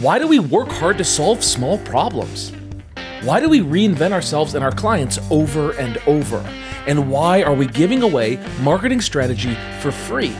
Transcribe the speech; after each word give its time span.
Why 0.00 0.18
do 0.18 0.28
we 0.28 0.38
work 0.38 0.68
hard 0.68 0.98
to 0.98 1.04
solve 1.04 1.42
small 1.42 1.78
problems? 1.78 2.52
Why 3.22 3.40
do 3.40 3.48
we 3.48 3.60
reinvent 3.60 4.12
ourselves 4.12 4.54
and 4.54 4.62
our 4.62 4.70
clients 4.70 5.18
over 5.30 5.72
and 5.78 5.96
over? 6.06 6.36
And 6.86 7.10
why 7.10 7.42
are 7.42 7.54
we 7.54 7.66
giving 7.66 8.02
away 8.02 8.38
marketing 8.60 9.00
strategy 9.00 9.56
for 9.80 9.90
free? 9.90 10.36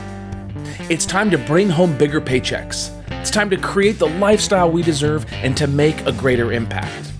It's 0.91 1.07
time 1.07 1.31
to 1.31 1.39
bring 1.39 1.69
home 1.69 1.97
bigger 1.97 2.21
paychecks. 2.21 2.91
It's 3.19 3.31
time 3.31 3.49
to 3.49 3.57
create 3.57 3.97
the 3.97 4.07
lifestyle 4.07 4.69
we 4.69 4.83
deserve 4.83 5.25
and 5.31 5.57
to 5.57 5.65
make 5.65 6.05
a 6.05 6.11
greater 6.11 6.53
impact. 6.53 7.11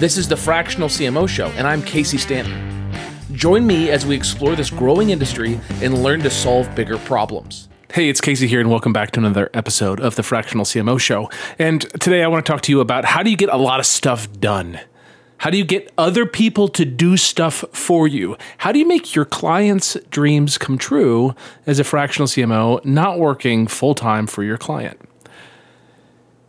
This 0.00 0.18
is 0.18 0.26
the 0.26 0.36
Fractional 0.36 0.88
CMO 0.88 1.28
Show, 1.28 1.46
and 1.50 1.68
I'm 1.68 1.82
Casey 1.82 2.18
Stanton. 2.18 2.90
Join 3.32 3.64
me 3.64 3.90
as 3.90 4.04
we 4.04 4.16
explore 4.16 4.56
this 4.56 4.70
growing 4.70 5.10
industry 5.10 5.60
and 5.80 6.02
learn 6.02 6.18
to 6.22 6.30
solve 6.30 6.74
bigger 6.74 6.98
problems. 6.98 7.68
Hey, 7.92 8.08
it's 8.08 8.20
Casey 8.20 8.46
here, 8.46 8.60
and 8.60 8.70
welcome 8.70 8.92
back 8.92 9.10
to 9.12 9.18
another 9.18 9.50
episode 9.52 9.98
of 9.98 10.14
the 10.14 10.22
Fractional 10.22 10.64
CMO 10.64 11.00
Show. 11.00 11.28
And 11.58 11.80
today 11.98 12.22
I 12.22 12.28
want 12.28 12.46
to 12.46 12.52
talk 12.52 12.60
to 12.62 12.72
you 12.72 12.78
about 12.78 13.04
how 13.04 13.24
do 13.24 13.30
you 13.30 13.36
get 13.36 13.48
a 13.48 13.56
lot 13.56 13.80
of 13.80 13.86
stuff 13.86 14.30
done? 14.38 14.78
How 15.38 15.50
do 15.50 15.58
you 15.58 15.64
get 15.64 15.92
other 15.98 16.24
people 16.24 16.68
to 16.68 16.84
do 16.84 17.16
stuff 17.16 17.64
for 17.72 18.06
you? 18.06 18.36
How 18.58 18.70
do 18.70 18.78
you 18.78 18.86
make 18.86 19.16
your 19.16 19.24
clients' 19.24 19.96
dreams 20.08 20.56
come 20.56 20.78
true 20.78 21.34
as 21.66 21.80
a 21.80 21.84
fractional 21.84 22.28
CMO, 22.28 22.84
not 22.84 23.18
working 23.18 23.66
full 23.66 23.96
time 23.96 24.28
for 24.28 24.44
your 24.44 24.56
client? 24.56 25.00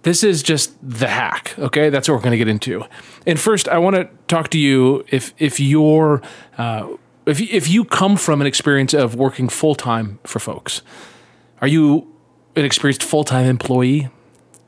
This 0.03 0.23
is 0.23 0.43
just 0.43 0.75
the 0.87 1.07
hack, 1.07 1.55
okay? 1.57 1.89
That's 1.89 2.07
what 2.07 2.13
we're 2.13 2.21
going 2.21 2.33
to 2.33 2.37
get 2.37 2.49
into. 2.49 2.83
And 3.25 3.39
first, 3.39 3.67
I 3.67 3.79
want 3.79 3.95
to 3.95 4.07
talk 4.27 4.49
to 4.49 4.59
you 4.59 5.05
if 5.07 5.33
if 5.39 5.59
you're 5.59 6.21
uh, 6.59 6.87
if 7.25 7.41
if 7.41 7.67
you 7.67 7.83
come 7.83 8.15
from 8.15 8.41
an 8.41 8.47
experience 8.47 8.93
of 8.93 9.15
working 9.15 9.49
full 9.49 9.73
time 9.73 10.19
for 10.23 10.37
folks 10.37 10.83
are 11.61 11.67
you 11.67 12.11
an 12.55 12.65
experienced 12.65 13.03
full 13.03 13.23
time 13.23 13.45
employee? 13.45 14.09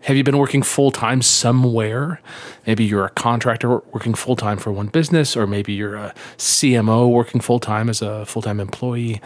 Have 0.01 0.17
you 0.17 0.23
been 0.23 0.37
working 0.37 0.61
full 0.61 0.91
time 0.91 1.21
somewhere? 1.21 2.21
Maybe 2.67 2.83
you're 2.83 3.05
a 3.05 3.09
contractor 3.09 3.79
working 3.91 4.13
full 4.13 4.35
time 4.35 4.57
for 4.57 4.71
one 4.71 4.87
business, 4.87 5.35
or 5.35 5.47
maybe 5.47 5.73
you're 5.73 5.95
a 5.95 6.13
CMO 6.37 7.09
working 7.09 7.41
full 7.41 7.59
time 7.59 7.89
as 7.89 8.01
a 8.01 8.25
full 8.25 8.41
time 8.41 8.59
employee. 8.59 9.21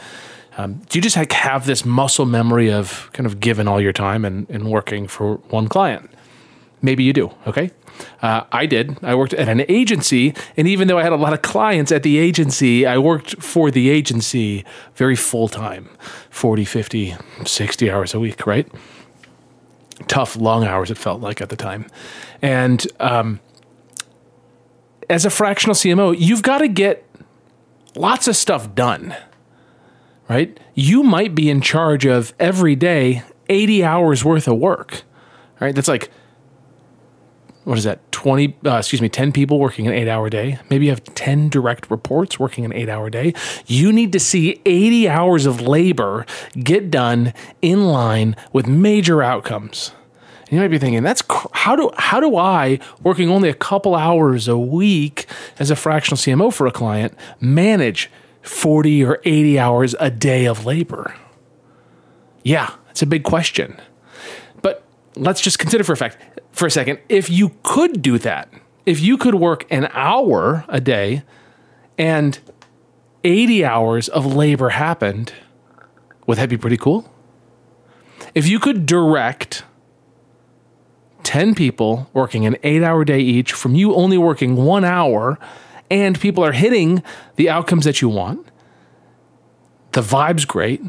Um, 0.57 0.81
do 0.89 0.97
you 0.97 1.01
just 1.01 1.17
like 1.17 1.31
have 1.33 1.65
this 1.65 1.85
muscle 1.85 2.25
memory 2.25 2.71
of 2.71 3.09
kind 3.13 3.27
of 3.27 3.39
giving 3.39 3.67
all 3.67 3.79
your 3.81 3.93
time 3.93 4.25
and, 4.25 4.49
and 4.49 4.71
working 4.71 5.07
for 5.07 5.35
one 5.49 5.67
client? 5.67 6.09
Maybe 6.81 7.03
you 7.03 7.13
do. 7.13 7.31
Okay. 7.45 7.71
Uh, 8.21 8.43
I 8.51 8.65
did. 8.65 8.97
I 9.03 9.13
worked 9.15 9.33
at 9.33 9.47
an 9.47 9.63
agency, 9.69 10.33
and 10.55 10.67
even 10.67 10.87
though 10.87 10.97
I 10.97 11.03
had 11.03 11.13
a 11.13 11.17
lot 11.17 11.33
of 11.33 11.41
clients 11.41 11.91
at 11.91 12.03
the 12.03 12.17
agency, 12.17 12.85
I 12.85 12.97
worked 12.97 13.41
for 13.41 13.69
the 13.69 13.89
agency 13.89 14.65
very 14.95 15.15
full 15.15 15.47
time 15.47 15.89
40, 16.29 16.65
50, 16.65 17.15
60 17.45 17.91
hours 17.91 18.13
a 18.13 18.19
week, 18.19 18.47
right? 18.47 18.67
Tough, 20.07 20.35
long 20.35 20.63
hours, 20.63 20.89
it 20.89 20.97
felt 20.97 21.21
like 21.21 21.41
at 21.41 21.49
the 21.49 21.55
time. 21.55 21.85
And 22.41 22.87
um, 22.99 23.39
as 25.09 25.25
a 25.25 25.29
fractional 25.29 25.75
CMO, 25.75 26.15
you've 26.17 26.43
got 26.43 26.59
to 26.59 26.67
get 26.67 27.05
lots 27.95 28.27
of 28.27 28.35
stuff 28.35 28.73
done, 28.73 29.15
right? 30.29 30.59
You 30.73 31.03
might 31.03 31.35
be 31.35 31.49
in 31.49 31.61
charge 31.61 32.05
of 32.05 32.33
every 32.39 32.75
day 32.75 33.23
80 33.49 33.83
hours 33.83 34.25
worth 34.25 34.47
of 34.47 34.57
work, 34.57 35.03
right? 35.59 35.73
That's 35.73 35.87
like 35.87 36.11
what 37.67 37.77
is 37.77 37.83
that 37.83 38.09
20 38.13 38.55
uh, 38.65 38.77
excuse 38.77 39.01
me 39.01 39.09
10 39.09 39.33
people 39.33 39.59
working 39.59 39.87
an 39.87 39.93
8 39.93 40.07
hour 40.07 40.29
day? 40.29 40.57
Maybe 40.69 40.85
you 40.85 40.91
have 40.91 41.03
10 41.03 41.49
direct 41.49 41.91
reports 41.91 42.39
working 42.39 42.63
an 42.63 42.71
8 42.71 42.87
hour 42.87 43.09
day. 43.09 43.33
You 43.65 43.91
need 43.91 44.13
to 44.13 44.21
see 44.21 44.61
80 44.65 45.09
hours 45.09 45.45
of 45.45 45.59
labor 45.59 46.25
get 46.57 46.89
done 46.89 47.33
in 47.61 47.87
line 47.87 48.37
with 48.53 48.67
major 48.67 49.21
outcomes. 49.21 49.91
And 50.43 50.53
you 50.53 50.59
might 50.59 50.69
be 50.69 50.79
thinking 50.79 51.03
that's 51.03 51.21
cr- 51.21 51.49
how 51.51 51.75
do 51.75 51.91
how 51.97 52.21
do 52.21 52.37
I 52.37 52.79
working 53.03 53.29
only 53.29 53.49
a 53.49 53.53
couple 53.53 53.95
hours 53.95 54.47
a 54.47 54.57
week 54.57 55.25
as 55.59 55.69
a 55.69 55.75
fractional 55.75 56.15
CMO 56.15 56.53
for 56.53 56.67
a 56.67 56.71
client 56.71 57.13
manage 57.41 58.09
40 58.43 59.03
or 59.03 59.19
80 59.25 59.59
hours 59.59 59.93
a 59.99 60.09
day 60.09 60.45
of 60.45 60.65
labor? 60.65 61.13
Yeah 62.43 62.75
it's 62.91 63.01
a 63.01 63.05
big 63.05 63.23
question 63.23 63.77
let's 65.17 65.41
just 65.41 65.59
consider 65.59 65.83
for 65.83 65.93
a 65.93 65.97
fact 65.97 66.17
for 66.51 66.65
a 66.65 66.71
second, 66.71 66.99
if 67.09 67.29
you 67.29 67.55
could 67.63 68.01
do 68.01 68.17
that, 68.19 68.49
if 68.85 68.99
you 68.99 69.17
could 69.17 69.35
work 69.35 69.65
an 69.69 69.89
hour 69.91 70.65
a 70.67 70.81
day 70.81 71.23
and 71.97 72.39
80 73.23 73.65
hours 73.65 74.07
of 74.09 74.25
labor 74.25 74.69
happened, 74.69 75.33
would 76.25 76.37
that 76.37 76.49
be 76.49 76.57
pretty 76.57 76.77
cool? 76.77 77.11
If 78.33 78.47
you 78.47 78.59
could 78.59 78.85
direct 78.85 79.63
10 81.23 81.55
people 81.55 82.09
working 82.13 82.45
an 82.45 82.55
eight 82.63 82.83
hour 82.83 83.03
day 83.03 83.19
each 83.19 83.51
from 83.51 83.75
you 83.75 83.93
only 83.93 84.17
working 84.17 84.55
one 84.55 84.85
hour 84.85 85.37
and 85.91 86.19
people 86.19 86.43
are 86.43 86.53
hitting 86.53 87.03
the 87.35 87.49
outcomes 87.49 87.85
that 87.85 88.01
you 88.01 88.09
want, 88.09 88.47
the 89.91 90.01
vibe's 90.01 90.45
great, 90.45 90.81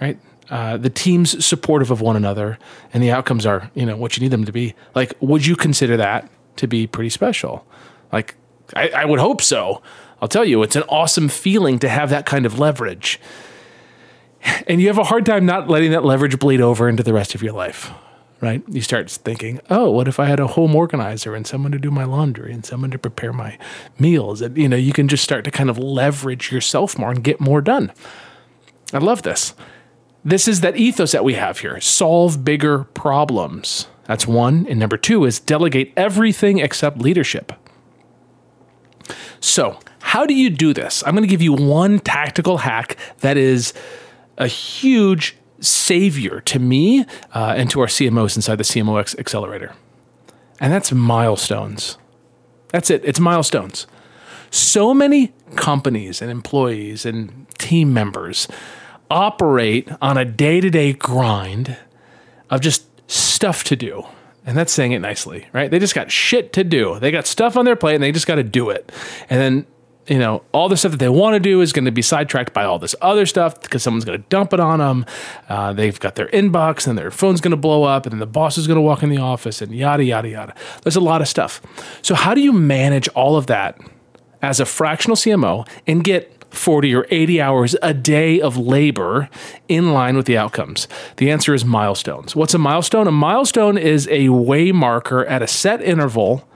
right? 0.00 0.18
Uh, 0.50 0.76
the 0.76 0.90
team's 0.90 1.44
supportive 1.44 1.90
of 1.90 2.00
one 2.00 2.16
another 2.16 2.58
and 2.92 3.02
the 3.02 3.10
outcomes 3.10 3.46
are 3.46 3.70
you 3.74 3.86
know 3.86 3.96
what 3.96 4.16
you 4.16 4.22
need 4.22 4.30
them 4.30 4.44
to 4.44 4.52
be. 4.52 4.74
Like 4.94 5.14
would 5.20 5.46
you 5.46 5.56
consider 5.56 5.96
that 5.96 6.30
to 6.56 6.66
be 6.66 6.86
pretty 6.86 7.10
special? 7.10 7.66
Like 8.12 8.36
I, 8.74 8.88
I 8.90 9.04
would 9.04 9.20
hope 9.20 9.40
so. 9.40 9.82
I'll 10.20 10.28
tell 10.28 10.44
you 10.44 10.62
it's 10.62 10.76
an 10.76 10.84
awesome 10.88 11.28
feeling 11.28 11.78
to 11.80 11.88
have 11.88 12.10
that 12.10 12.26
kind 12.26 12.46
of 12.46 12.58
leverage. 12.58 13.20
And 14.66 14.80
you 14.80 14.88
have 14.88 14.98
a 14.98 15.04
hard 15.04 15.24
time 15.24 15.46
not 15.46 15.68
letting 15.68 15.90
that 15.92 16.04
leverage 16.04 16.38
bleed 16.38 16.60
over 16.60 16.88
into 16.88 17.02
the 17.02 17.14
rest 17.14 17.34
of 17.34 17.42
your 17.42 17.52
life 17.52 17.90
right? 18.44 18.62
You 18.68 18.82
start 18.82 19.10
thinking 19.10 19.60
oh 19.70 19.90
what 19.90 20.06
if 20.06 20.20
i 20.20 20.26
had 20.26 20.38
a 20.38 20.48
home 20.48 20.76
organizer 20.76 21.34
and 21.34 21.46
someone 21.46 21.72
to 21.72 21.78
do 21.78 21.90
my 21.90 22.04
laundry 22.04 22.52
and 22.52 22.64
someone 22.64 22.90
to 22.90 22.98
prepare 22.98 23.32
my 23.32 23.58
meals? 23.98 24.42
And 24.42 24.56
you 24.56 24.68
know 24.68 24.76
you 24.76 24.92
can 24.92 25.08
just 25.08 25.24
start 25.24 25.44
to 25.44 25.50
kind 25.50 25.70
of 25.70 25.78
leverage 25.78 26.52
yourself 26.52 26.98
more 26.98 27.10
and 27.10 27.24
get 27.24 27.40
more 27.40 27.62
done. 27.62 27.90
I 28.92 28.98
love 28.98 29.22
this 29.22 29.54
this 30.24 30.48
is 30.48 30.60
that 30.62 30.76
ethos 30.76 31.12
that 31.12 31.24
we 31.24 31.34
have 31.34 31.58
here 31.58 31.80
solve 31.80 32.44
bigger 32.44 32.84
problems. 32.84 33.88
That's 34.04 34.26
one. 34.26 34.66
And 34.68 34.78
number 34.78 34.96
two 34.96 35.24
is 35.24 35.38
delegate 35.38 35.92
everything 35.96 36.58
except 36.58 36.98
leadership. 36.98 37.52
So, 39.40 39.78
how 40.00 40.24
do 40.24 40.34
you 40.34 40.48
do 40.48 40.72
this? 40.72 41.02
I'm 41.06 41.14
going 41.14 41.24
to 41.24 41.28
give 41.28 41.42
you 41.42 41.52
one 41.52 41.98
tactical 41.98 42.58
hack 42.58 42.96
that 43.20 43.36
is 43.36 43.74
a 44.38 44.46
huge 44.46 45.36
savior 45.60 46.40
to 46.40 46.58
me 46.58 47.04
uh, 47.34 47.54
and 47.56 47.70
to 47.70 47.80
our 47.80 47.86
CMOs 47.86 48.36
inside 48.36 48.56
the 48.56 48.64
CMOX 48.64 49.18
Accelerator. 49.18 49.74
And 50.60 50.72
that's 50.72 50.92
milestones. 50.92 51.98
That's 52.68 52.90
it, 52.90 53.04
it's 53.04 53.20
milestones. 53.20 53.86
So 54.50 54.94
many 54.94 55.32
companies 55.56 56.22
and 56.22 56.30
employees 56.30 57.04
and 57.04 57.48
team 57.58 57.92
members 57.92 58.48
operate 59.10 59.88
on 60.00 60.16
a 60.16 60.24
day 60.24 60.60
to 60.60 60.70
day 60.70 60.92
grind 60.92 61.76
of 62.50 62.60
just 62.60 62.86
stuff 63.10 63.64
to 63.64 63.76
do. 63.76 64.04
And 64.46 64.56
that's 64.56 64.72
saying 64.72 64.92
it 64.92 64.98
nicely, 64.98 65.46
right? 65.52 65.70
They 65.70 65.78
just 65.78 65.94
got 65.94 66.10
shit 66.10 66.52
to 66.54 66.64
do. 66.64 66.98
They 66.98 67.10
got 67.10 67.26
stuff 67.26 67.56
on 67.56 67.64
their 67.64 67.76
plate 67.76 67.94
and 67.94 68.04
they 68.04 68.12
just 68.12 68.26
got 68.26 68.34
to 68.34 68.42
do 68.42 68.68
it. 68.68 68.92
And 69.30 69.40
then, 69.40 69.66
you 70.06 70.18
know, 70.18 70.42
all 70.52 70.68
the 70.68 70.76
stuff 70.76 70.92
that 70.92 70.98
they 70.98 71.08
want 71.08 71.32
to 71.34 71.40
do 71.40 71.62
is 71.62 71.72
going 71.72 71.86
to 71.86 71.90
be 71.90 72.02
sidetracked 72.02 72.52
by 72.52 72.64
all 72.64 72.78
this 72.78 72.94
other 73.00 73.24
stuff 73.24 73.58
because 73.62 73.82
someone's 73.82 74.04
going 74.04 74.20
to 74.20 74.28
dump 74.28 74.52
it 74.52 74.60
on 74.60 74.80
them. 74.80 75.06
Uh, 75.48 75.72
they've 75.72 75.98
got 75.98 76.16
their 76.16 76.28
inbox 76.28 76.86
and 76.86 76.98
their 76.98 77.10
phone's 77.10 77.40
going 77.40 77.52
to 77.52 77.56
blow 77.56 77.84
up 77.84 78.04
and 78.04 78.12
then 78.12 78.18
the 78.18 78.26
boss 78.26 78.58
is 78.58 78.66
going 78.66 78.76
to 78.76 78.82
walk 78.82 79.02
in 79.02 79.08
the 79.08 79.18
office 79.18 79.62
and 79.62 79.74
yada, 79.74 80.04
yada, 80.04 80.28
yada. 80.28 80.54
There's 80.82 80.96
a 80.96 81.00
lot 81.00 81.22
of 81.22 81.28
stuff. 81.28 81.62
So, 82.02 82.14
how 82.14 82.34
do 82.34 82.42
you 82.42 82.52
manage 82.52 83.08
all 83.08 83.36
of 83.36 83.46
that 83.46 83.80
as 84.42 84.60
a 84.60 84.66
fractional 84.66 85.16
CMO 85.16 85.66
and 85.86 86.04
get 86.04 86.33
40 86.54 86.94
or 86.94 87.06
80 87.10 87.40
hours 87.40 87.76
a 87.82 87.92
day 87.92 88.40
of 88.40 88.56
labor 88.56 89.28
in 89.68 89.92
line 89.92 90.16
with 90.16 90.26
the 90.26 90.38
outcomes? 90.38 90.88
The 91.16 91.30
answer 91.30 91.54
is 91.54 91.64
milestones. 91.64 92.34
What's 92.36 92.54
a 92.54 92.58
milestone? 92.58 93.06
A 93.06 93.12
milestone 93.12 93.76
is 93.78 94.08
a 94.08 94.28
way 94.28 94.72
marker 94.72 95.24
at 95.26 95.42
a 95.42 95.46
set 95.46 95.82
interval 95.82 96.48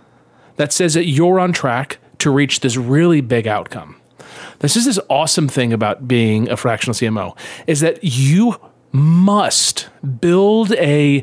that 0.56 0.72
says 0.72 0.94
that 0.94 1.06
you're 1.06 1.40
on 1.40 1.52
track 1.52 1.98
to 2.18 2.30
reach 2.30 2.60
this 2.60 2.76
really 2.76 3.20
big 3.20 3.46
outcome. 3.46 3.96
This 4.60 4.76
is 4.76 4.84
this 4.84 4.98
awesome 5.08 5.48
thing 5.48 5.72
about 5.72 6.08
being 6.08 6.48
a 6.48 6.56
fractional 6.56 6.94
CMO 6.94 7.36
is 7.66 7.80
that 7.80 8.00
you 8.02 8.56
must 8.92 9.88
build 10.20 10.72
a 10.72 11.22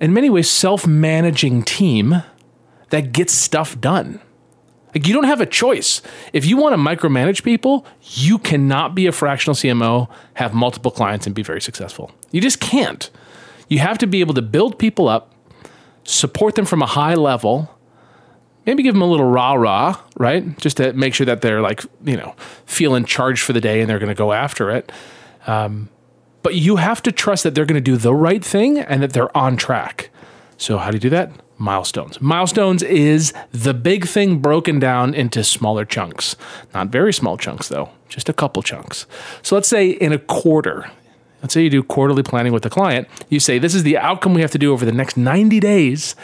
in 0.00 0.12
many 0.12 0.28
ways 0.28 0.50
self-managing 0.50 1.62
team 1.62 2.22
that 2.90 3.12
gets 3.12 3.32
stuff 3.32 3.80
done. 3.80 4.20
Like 4.94 5.08
you 5.08 5.14
don't 5.14 5.24
have 5.24 5.40
a 5.40 5.46
choice. 5.46 6.02
If 6.32 6.46
you 6.46 6.56
want 6.56 6.74
to 6.74 6.76
micromanage 6.78 7.42
people, 7.42 7.84
you 8.00 8.38
cannot 8.38 8.94
be 8.94 9.06
a 9.06 9.12
fractional 9.12 9.54
CMO, 9.54 10.08
have 10.34 10.54
multiple 10.54 10.90
clients, 10.90 11.26
and 11.26 11.34
be 11.34 11.42
very 11.42 11.60
successful. 11.60 12.12
You 12.30 12.40
just 12.40 12.60
can't. 12.60 13.10
You 13.68 13.80
have 13.80 13.98
to 13.98 14.06
be 14.06 14.20
able 14.20 14.34
to 14.34 14.42
build 14.42 14.78
people 14.78 15.08
up, 15.08 15.34
support 16.04 16.54
them 16.54 16.64
from 16.64 16.82
a 16.82 16.86
high 16.86 17.14
level, 17.14 17.70
maybe 18.66 18.82
give 18.82 18.94
them 18.94 19.02
a 19.02 19.06
little 19.06 19.26
rah 19.26 19.54
rah, 19.54 19.98
right? 20.16 20.56
Just 20.58 20.76
to 20.76 20.92
make 20.92 21.14
sure 21.14 21.26
that 21.26 21.40
they're 21.40 21.60
like, 21.60 21.82
you 22.04 22.16
know, 22.16 22.34
feeling 22.66 23.04
charged 23.04 23.42
for 23.42 23.52
the 23.52 23.60
day 23.60 23.80
and 23.80 23.90
they're 23.90 23.98
going 23.98 24.08
to 24.08 24.14
go 24.14 24.32
after 24.32 24.70
it. 24.70 24.92
Um, 25.46 25.88
but 26.42 26.54
you 26.54 26.76
have 26.76 27.02
to 27.02 27.12
trust 27.12 27.42
that 27.44 27.54
they're 27.54 27.66
going 27.66 27.82
to 27.82 27.90
do 27.90 27.96
the 27.96 28.14
right 28.14 28.44
thing 28.44 28.78
and 28.78 29.02
that 29.02 29.12
they're 29.12 29.34
on 29.36 29.56
track. 29.56 30.10
So, 30.56 30.78
how 30.78 30.90
do 30.90 30.96
you 30.96 31.00
do 31.00 31.10
that? 31.10 31.32
Milestones. 31.56 32.20
Milestones 32.20 32.82
is 32.82 33.32
the 33.52 33.74
big 33.74 34.06
thing 34.06 34.38
broken 34.38 34.78
down 34.78 35.14
into 35.14 35.44
smaller 35.44 35.84
chunks. 35.84 36.36
Not 36.72 36.88
very 36.88 37.12
small 37.12 37.36
chunks, 37.36 37.68
though, 37.68 37.90
just 38.08 38.28
a 38.28 38.32
couple 38.32 38.62
chunks. 38.62 39.06
So, 39.42 39.54
let's 39.54 39.68
say 39.68 39.90
in 39.90 40.12
a 40.12 40.18
quarter, 40.18 40.90
let's 41.42 41.54
say 41.54 41.62
you 41.62 41.70
do 41.70 41.82
quarterly 41.82 42.22
planning 42.22 42.52
with 42.52 42.64
the 42.64 42.70
client, 42.70 43.08
you 43.28 43.38
say, 43.38 43.58
This 43.58 43.74
is 43.74 43.84
the 43.84 43.98
outcome 43.98 44.34
we 44.34 44.40
have 44.40 44.50
to 44.52 44.58
do 44.58 44.72
over 44.72 44.84
the 44.84 44.92
next 44.92 45.16
90 45.16 45.60
days. 45.60 46.16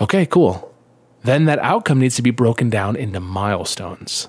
Okay, 0.00 0.26
cool. 0.26 0.74
Then 1.22 1.44
that 1.46 1.58
outcome 1.60 2.00
needs 2.00 2.16
to 2.16 2.22
be 2.22 2.30
broken 2.30 2.70
down 2.70 2.96
into 2.96 3.20
milestones. 3.20 4.28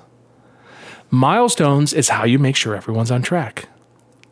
Milestones 1.09 1.93
is 1.93 2.09
how 2.09 2.25
you 2.25 2.39
make 2.39 2.55
sure 2.55 2.75
everyone's 2.75 3.11
on 3.11 3.21
track. 3.21 3.67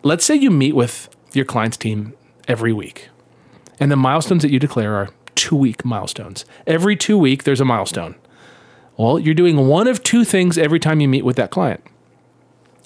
Let's 0.02 0.26
say 0.26 0.36
you 0.36 0.52
meet 0.52 0.76
with 0.76 1.10
your 1.34 1.46
client's 1.46 1.78
team 1.78 2.14
every 2.48 2.74
week, 2.74 3.10
and 3.84 3.92
the 3.92 3.98
milestones 3.98 4.44
that 4.44 4.50
you 4.50 4.60
declare 4.60 4.96
are 4.96 5.10
two 5.36 5.58
week 5.58 5.84
milestones. 5.84 6.46
Every 6.66 6.96
two 6.96 7.18
week, 7.18 7.44
there's 7.44 7.60
a 7.60 7.66
milestone. 7.66 8.16
Well, 8.96 9.20
you're 9.20 9.34
doing 9.34 9.68
one 9.68 9.90
of 9.90 10.02
two 10.02 10.24
things 10.24 10.58
every 10.58 10.80
time 10.80 11.02
you 11.02 11.10
meet 11.10 11.26
with 11.26 11.36
that 11.36 11.52
client. 11.52 11.84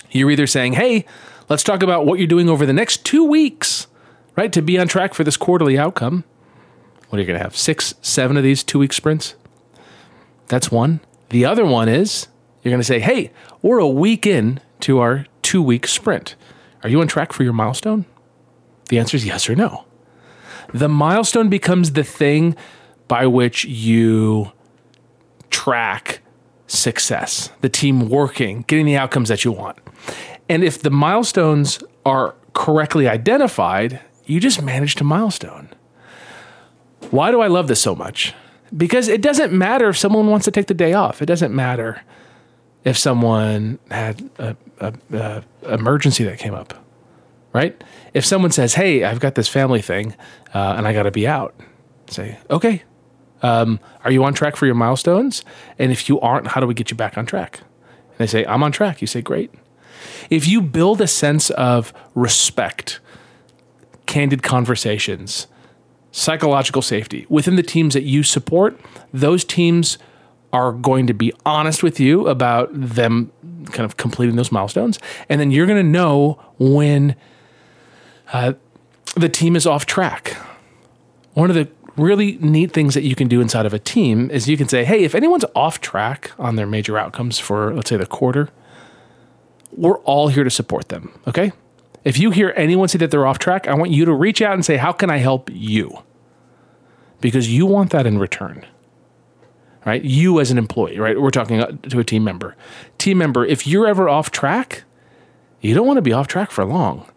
You're 0.09 0.31
either 0.31 0.47
saying, 0.47 0.73
hey, 0.73 1.05
let's 1.49 1.61
talk 1.63 1.83
about 1.83 2.07
what 2.07 2.17
you're 2.17 2.27
doing 2.27 2.49
over 2.49 2.65
the 2.65 2.73
next 2.73 3.05
two 3.05 3.23
weeks, 3.23 3.85
right, 4.35 4.51
to 4.51 4.63
be 4.63 4.79
on 4.79 4.87
track 4.87 5.13
for 5.13 5.23
this 5.23 5.37
quarterly 5.37 5.77
outcome. 5.77 6.23
What 7.09 7.19
are 7.19 7.21
you 7.21 7.27
going 7.27 7.37
to 7.37 7.43
have? 7.43 7.55
Six, 7.55 7.93
seven 8.01 8.35
of 8.35 8.41
these 8.41 8.63
two 8.63 8.79
week 8.79 8.91
sprints? 8.91 9.35
That's 10.47 10.71
one. 10.71 10.99
The 11.29 11.45
other 11.45 11.67
one 11.67 11.89
is 11.89 12.27
you're 12.63 12.71
going 12.71 12.81
to 12.81 12.83
say, 12.83 13.01
hey, 13.01 13.31
we're 13.61 13.77
a 13.77 13.87
week 13.87 14.25
in 14.25 14.61
to 14.79 14.97
our 14.97 15.27
two 15.43 15.61
week 15.61 15.85
sprint. 15.85 16.33
Are 16.81 16.89
you 16.89 16.99
on 17.01 17.07
track 17.07 17.33
for 17.33 17.43
your 17.43 17.53
milestone? 17.53 18.05
The 18.89 18.97
answer 18.97 19.15
is 19.15 19.27
yes 19.27 19.47
or 19.47 19.55
no. 19.55 19.86
The 20.73 20.89
milestone 20.89 21.49
becomes 21.49 21.93
the 21.93 22.03
thing 22.03 22.55
by 23.07 23.25
which 23.25 23.65
you 23.65 24.51
track 25.49 26.21
success, 26.67 27.49
the 27.61 27.69
team 27.69 28.09
working, 28.09 28.63
getting 28.67 28.85
the 28.85 28.97
outcomes 28.97 29.29
that 29.29 29.45
you 29.45 29.51
want. 29.51 29.77
And 30.49 30.63
if 30.63 30.81
the 30.81 30.89
milestones 30.89 31.79
are 32.05 32.35
correctly 32.53 33.07
identified, 33.07 34.01
you 34.25 34.39
just 34.39 34.61
managed 34.61 34.99
a 35.01 35.03
milestone. 35.03 35.69
Why 37.11 37.31
do 37.31 37.41
I 37.41 37.47
love 37.47 37.67
this 37.67 37.81
so 37.81 37.95
much? 37.95 38.33
Because 38.75 39.07
it 39.07 39.21
doesn't 39.21 39.53
matter 39.53 39.87
if 39.89 39.97
someone 39.97 40.27
wants 40.27 40.45
to 40.45 40.51
take 40.51 40.67
the 40.67 40.73
day 40.73 40.93
off. 40.93 41.21
It 41.21 41.25
doesn't 41.25 41.55
matter 41.55 42.01
if 42.83 42.97
someone 42.97 43.79
had 43.89 44.29
a, 44.37 44.55
a, 44.79 44.93
a 45.13 45.43
emergency 45.73 46.23
that 46.25 46.39
came 46.39 46.53
up, 46.53 46.73
right? 47.57 47.83
If 48.13 48.23
someone 48.23 48.51
says, 48.51 48.75
"Hey, 48.75 49.03
I've 49.03 49.19
got 49.19 49.35
this 49.35 49.47
family 49.47 49.81
thing, 49.81 50.15
uh, 50.53 50.75
and 50.77 50.87
I 50.87 50.93
got 50.93 51.03
to 51.03 51.11
be 51.11 51.27
out," 51.27 51.55
say, 52.07 52.37
"Okay, 52.49 52.83
um, 53.41 53.79
are 54.05 54.11
you 54.11 54.23
on 54.23 54.33
track 54.33 54.55
for 54.55 54.65
your 54.67 54.75
milestones? 54.75 55.43
And 55.79 55.91
if 55.91 56.07
you 56.07 56.19
aren't, 56.19 56.47
how 56.47 56.61
do 56.61 56.67
we 56.67 56.73
get 56.73 56.91
you 56.91 56.97
back 56.97 57.17
on 57.17 57.25
track?" 57.25 57.61
And 58.11 58.19
they 58.19 58.27
say, 58.27 58.45
"I'm 58.45 58.61
on 58.63 58.71
track." 58.71 59.01
You 59.01 59.07
say, 59.07 59.21
"Great." 59.21 59.51
If 60.29 60.47
you 60.47 60.61
build 60.61 61.01
a 61.01 61.07
sense 61.07 61.49
of 61.49 61.91
respect, 62.13 62.99
candid 64.05 64.43
conversations, 64.43 65.47
psychological 66.11 66.81
safety 66.81 67.25
within 67.29 67.55
the 67.55 67.63
teams 67.63 67.93
that 67.93 68.03
you 68.03 68.23
support, 68.23 68.79
those 69.11 69.43
teams 69.43 69.97
are 70.53 70.71
going 70.71 71.07
to 71.07 71.13
be 71.13 71.33
honest 71.45 71.83
with 71.83 71.99
you 71.99 72.27
about 72.27 72.69
them 72.71 73.31
kind 73.71 73.85
of 73.85 73.97
completing 73.97 74.35
those 74.35 74.51
milestones. 74.51 74.99
And 75.29 75.39
then 75.41 75.51
you're 75.51 75.65
going 75.65 75.83
to 75.83 75.91
know 75.99 76.39
when 76.57 77.15
uh, 78.33 78.53
the 79.15 79.29
team 79.29 79.55
is 79.55 79.65
off 79.65 79.85
track. 79.85 80.37
One 81.33 81.49
of 81.49 81.55
the 81.55 81.69
really 81.95 82.37
neat 82.39 82.71
things 82.71 82.93
that 82.93 83.03
you 83.03 83.15
can 83.15 83.27
do 83.27 83.41
inside 83.41 83.65
of 83.65 83.73
a 83.73 83.79
team 83.79 84.29
is 84.29 84.47
you 84.47 84.57
can 84.57 84.67
say, 84.67 84.83
hey, 84.83 85.03
if 85.03 85.15
anyone's 85.15 85.45
off 85.55 85.81
track 85.81 86.31
on 86.37 86.55
their 86.55 86.67
major 86.67 86.97
outcomes 86.97 87.39
for, 87.39 87.73
let's 87.73 87.89
say, 87.89 87.97
the 87.97 88.05
quarter, 88.05 88.49
we're 89.71 89.97
all 89.99 90.27
here 90.27 90.43
to 90.43 90.49
support 90.49 90.89
them. 90.89 91.19
Okay. 91.27 91.51
If 92.03 92.17
you 92.17 92.31
hear 92.31 92.53
anyone 92.55 92.87
say 92.87 92.99
that 92.99 93.11
they're 93.11 93.27
off 93.27 93.39
track, 93.39 93.67
I 93.67 93.73
want 93.73 93.91
you 93.91 94.05
to 94.05 94.13
reach 94.13 94.41
out 94.41 94.53
and 94.53 94.63
say, 94.63 94.77
how 94.77 94.91
can 94.91 95.09
I 95.09 95.17
help 95.17 95.49
you? 95.51 96.03
Because 97.19 97.51
you 97.51 97.65
want 97.65 97.91
that 97.91 98.05
in 98.05 98.19
return 98.19 98.65
right? 99.87 100.03
You 100.03 100.41
as 100.41 100.51
an 100.51 100.57
employee, 100.57 100.99
right? 100.99 101.19
We're 101.19 101.31
talking 101.31 101.79
to 101.79 101.99
a 101.99 102.03
team 102.03 102.25
member. 102.25 102.57
Team 102.97 103.17
member, 103.17 103.45
if 103.45 103.65
you're 103.65 103.87
ever 103.87 104.09
off 104.09 104.31
track, 104.31 104.83
you 105.61 105.73
don't 105.73 105.87
want 105.87 105.95
to 105.95 106.01
be 106.01 106.11
off 106.11 106.27
track 106.27 106.51
for 106.51 106.65
long. 106.65 107.09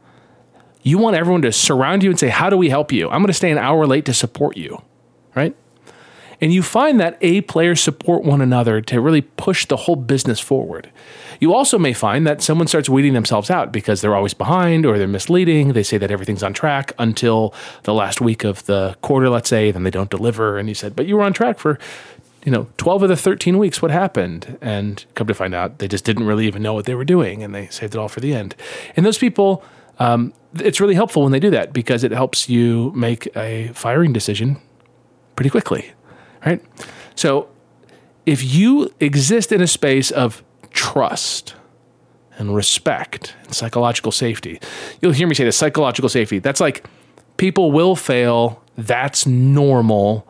You 0.82 0.98
want 0.98 1.16
everyone 1.16 1.42
to 1.42 1.52
surround 1.52 2.02
you 2.02 2.10
and 2.10 2.18
say, 2.18 2.28
How 2.28 2.50
do 2.50 2.56
we 2.56 2.70
help 2.70 2.92
you? 2.92 3.08
I'm 3.08 3.20
going 3.20 3.28
to 3.28 3.32
stay 3.32 3.50
an 3.50 3.58
hour 3.58 3.86
late 3.86 4.04
to 4.06 4.14
support 4.14 4.56
you, 4.56 4.82
right? 5.34 5.54
And 6.40 6.54
you 6.54 6.62
find 6.62 6.98
that 7.00 7.18
A 7.20 7.42
players 7.42 7.82
support 7.82 8.24
one 8.24 8.40
another 8.40 8.80
to 8.80 9.00
really 9.00 9.20
push 9.20 9.66
the 9.66 9.76
whole 9.76 9.96
business 9.96 10.40
forward. 10.40 10.90
You 11.38 11.52
also 11.54 11.78
may 11.78 11.92
find 11.92 12.26
that 12.26 12.42
someone 12.42 12.66
starts 12.66 12.88
weeding 12.88 13.12
themselves 13.12 13.50
out 13.50 13.72
because 13.72 14.00
they're 14.00 14.16
always 14.16 14.34
behind 14.34 14.86
or 14.86 14.98
they're 14.98 15.06
misleading. 15.08 15.74
They 15.74 15.82
say 15.82 15.98
that 15.98 16.10
everything's 16.10 16.42
on 16.42 16.54
track 16.54 16.92
until 16.98 17.54
the 17.82 17.94
last 17.94 18.20
week 18.20 18.44
of 18.44 18.64
the 18.66 18.96
quarter, 19.02 19.28
let's 19.28 19.50
say, 19.50 19.70
then 19.70 19.82
they 19.82 19.90
don't 19.90 20.10
deliver. 20.10 20.58
And 20.58 20.68
you 20.68 20.74
said, 20.74 20.96
But 20.96 21.06
you 21.06 21.16
were 21.16 21.22
on 21.22 21.34
track 21.34 21.58
for 21.58 21.78
you 22.44 22.52
know, 22.52 22.66
12 22.78 23.02
of 23.02 23.08
the 23.10 23.16
13 23.16 23.58
weeks, 23.58 23.82
what 23.82 23.90
happened? 23.90 24.56
And 24.62 25.04
come 25.14 25.26
to 25.26 25.34
find 25.34 25.54
out, 25.54 25.78
they 25.78 25.88
just 25.88 26.06
didn't 26.06 26.26
really 26.26 26.46
even 26.46 26.62
know 26.62 26.72
what 26.72 26.86
they 26.86 26.94
were 26.94 27.04
doing 27.04 27.42
and 27.42 27.54
they 27.54 27.66
saved 27.68 27.94
it 27.94 27.98
all 27.98 28.08
for 28.08 28.20
the 28.20 28.32
end. 28.32 28.54
And 28.96 29.04
those 29.04 29.18
people, 29.18 29.62
um, 30.00 30.32
it's 30.54 30.80
really 30.80 30.94
helpful 30.94 31.22
when 31.22 31.30
they 31.30 31.38
do 31.38 31.50
that 31.50 31.72
because 31.72 32.02
it 32.02 32.10
helps 32.10 32.48
you 32.48 32.90
make 32.96 33.34
a 33.36 33.68
firing 33.74 34.12
decision 34.12 34.60
pretty 35.36 35.50
quickly, 35.50 35.92
right? 36.44 36.64
So 37.14 37.48
if 38.26 38.42
you 38.42 38.92
exist 38.98 39.52
in 39.52 39.60
a 39.60 39.66
space 39.66 40.10
of 40.10 40.42
trust 40.70 41.54
and 42.38 42.54
respect 42.54 43.36
and 43.44 43.54
psychological 43.54 44.10
safety, 44.10 44.58
you'll 45.00 45.12
hear 45.12 45.28
me 45.28 45.34
say 45.34 45.44
this 45.44 45.56
psychological 45.56 46.08
safety. 46.08 46.38
That's 46.38 46.60
like 46.60 46.84
people 47.36 47.70
will 47.70 47.94
fail. 47.94 48.62
That's 48.76 49.26
normal. 49.26 50.26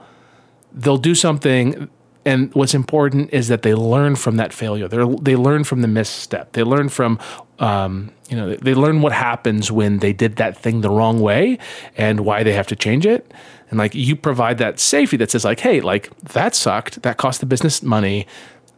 They'll 0.72 0.99
do 0.99 1.14
something 1.14 1.88
and 2.31 2.55
what's 2.55 2.75
important 2.75 3.32
is 3.32 3.49
that 3.49 3.62
they 3.62 3.75
learn 3.75 4.15
from 4.15 4.37
that 4.37 4.53
failure. 4.53 4.87
They 4.87 5.05
they 5.21 5.35
learn 5.35 5.65
from 5.65 5.82
the 5.82 5.88
misstep. 5.88 6.53
They 6.53 6.62
learn 6.62 6.88
from 6.88 7.19
um, 7.59 8.12
you 8.29 8.37
know 8.37 8.55
they 8.55 8.73
learn 8.73 9.03
what 9.03 9.11
happens 9.12 9.73
when 9.73 9.99
they 9.99 10.12
did 10.12 10.37
that 10.37 10.56
thing 10.56 10.81
the 10.81 10.91
wrong 10.91 11.19
way 11.21 11.59
and 11.97 12.21
why 12.21 12.44
they 12.44 12.53
have 12.53 12.69
to 12.69 12.77
change 12.77 13.05
it. 13.05 13.35
And 13.69 13.79
like 13.79 13.97
you 13.97 14.15
provide 14.15 14.59
that 14.59 14.79
safety 14.79 15.17
that 15.17 15.32
says 15.32 15.44
like, 15.44 15.59
hey, 15.59 15.81
like 15.81 16.17
that 16.21 16.55
sucked. 16.55 17.03
That 17.03 17.17
cost 17.17 17.41
the 17.41 17.46
business 17.46 17.82
money. 17.82 18.29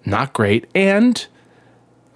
Not 0.06 0.32
great. 0.32 0.66
And 0.74 1.26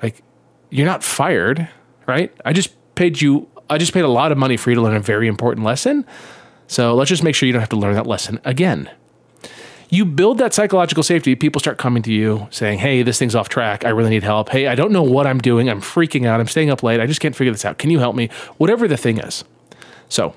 like 0.02 0.22
you're 0.70 0.86
not 0.86 1.04
fired, 1.04 1.68
right? 2.06 2.32
I 2.46 2.54
just 2.54 2.74
paid 2.94 3.20
you. 3.20 3.46
I 3.68 3.76
just 3.76 3.92
paid 3.92 4.04
a 4.04 4.08
lot 4.08 4.32
of 4.32 4.38
money 4.38 4.56
for 4.56 4.70
you 4.70 4.76
to 4.76 4.80
learn 4.80 4.96
a 4.96 5.00
very 5.00 5.28
important 5.28 5.66
lesson. 5.66 6.06
So 6.66 6.94
let's 6.94 7.10
just 7.10 7.22
make 7.22 7.34
sure 7.34 7.46
you 7.46 7.52
don't 7.52 7.60
have 7.60 7.76
to 7.76 7.76
learn 7.76 7.94
that 7.94 8.06
lesson 8.06 8.40
again 8.44 8.88
you 9.88 10.04
build 10.04 10.38
that 10.38 10.52
psychological 10.52 11.02
safety. 11.02 11.34
People 11.34 11.60
start 11.60 11.78
coming 11.78 12.02
to 12.02 12.12
you 12.12 12.48
saying, 12.50 12.78
Hey, 12.78 13.02
this 13.02 13.18
thing's 13.18 13.34
off 13.34 13.48
track. 13.48 13.84
I 13.84 13.90
really 13.90 14.10
need 14.10 14.22
help. 14.22 14.48
Hey, 14.48 14.66
I 14.66 14.74
don't 14.74 14.92
know 14.92 15.02
what 15.02 15.26
I'm 15.26 15.38
doing. 15.38 15.68
I'm 15.68 15.80
freaking 15.80 16.26
out. 16.26 16.40
I'm 16.40 16.48
staying 16.48 16.70
up 16.70 16.82
late. 16.82 17.00
I 17.00 17.06
just 17.06 17.20
can't 17.20 17.36
figure 17.36 17.52
this 17.52 17.64
out. 17.64 17.78
Can 17.78 17.90
you 17.90 17.98
help 17.98 18.16
me? 18.16 18.28
Whatever 18.56 18.88
the 18.88 18.96
thing 18.96 19.18
is. 19.18 19.44
So, 20.08 20.34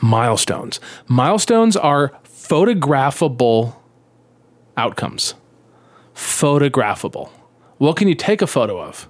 milestones. 0.00 0.80
Milestones 1.06 1.76
are 1.76 2.12
photographable 2.24 3.76
outcomes. 4.76 5.34
Photographable. 6.14 7.30
What 7.78 7.96
can 7.96 8.08
you 8.08 8.14
take 8.14 8.42
a 8.42 8.46
photo 8.46 8.80
of? 8.80 9.08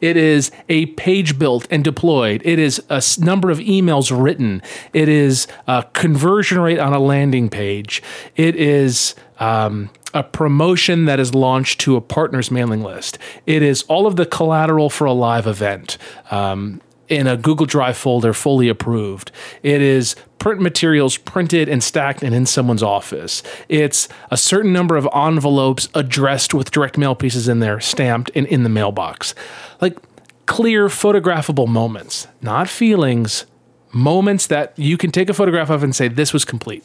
It 0.00 0.16
is 0.16 0.50
a 0.68 0.86
page 0.86 1.38
built 1.38 1.66
and 1.70 1.84
deployed. 1.84 2.42
It 2.44 2.58
is 2.58 2.82
a 2.88 3.02
number 3.18 3.50
of 3.50 3.58
emails 3.58 4.10
written. 4.10 4.62
It 4.92 5.08
is 5.08 5.46
a 5.66 5.84
conversion 5.92 6.60
rate 6.60 6.78
on 6.78 6.92
a 6.92 6.98
landing 6.98 7.48
page. 7.48 8.02
It 8.36 8.56
is 8.56 9.14
um, 9.38 9.90
a 10.12 10.22
promotion 10.22 11.06
that 11.06 11.18
is 11.18 11.34
launched 11.34 11.80
to 11.80 11.96
a 11.96 12.00
partner's 12.00 12.50
mailing 12.50 12.82
list. 12.82 13.18
It 13.46 13.62
is 13.62 13.82
all 13.84 14.06
of 14.06 14.16
the 14.16 14.26
collateral 14.26 14.88
for 14.88 15.06
a 15.06 15.12
live 15.12 15.46
event. 15.46 15.98
Um, 16.30 16.80
in 17.08 17.26
a 17.26 17.36
Google 17.36 17.66
Drive 17.66 17.96
folder 17.96 18.32
fully 18.32 18.68
approved. 18.68 19.30
It 19.62 19.80
is 19.80 20.16
print 20.38 20.60
materials 20.60 21.16
printed 21.16 21.68
and 21.68 21.82
stacked 21.82 22.22
and 22.22 22.34
in 22.34 22.46
someone's 22.46 22.82
office. 22.82 23.42
It's 23.68 24.08
a 24.30 24.36
certain 24.36 24.72
number 24.72 24.96
of 24.96 25.08
envelopes 25.14 25.88
addressed 25.94 26.54
with 26.54 26.70
direct 26.70 26.98
mail 26.98 27.14
pieces 27.14 27.48
in 27.48 27.60
there, 27.60 27.80
stamped 27.80 28.30
and 28.34 28.46
in 28.46 28.62
the 28.62 28.68
mailbox. 28.68 29.34
Like 29.80 29.98
clear 30.46 30.88
photographable 30.88 31.66
moments, 31.66 32.26
not 32.42 32.68
feelings, 32.68 33.46
moments 33.92 34.46
that 34.48 34.72
you 34.76 34.96
can 34.96 35.10
take 35.10 35.30
a 35.30 35.34
photograph 35.34 35.70
of 35.70 35.82
and 35.82 35.94
say, 35.94 36.08
this 36.08 36.32
was 36.32 36.44
complete. 36.44 36.84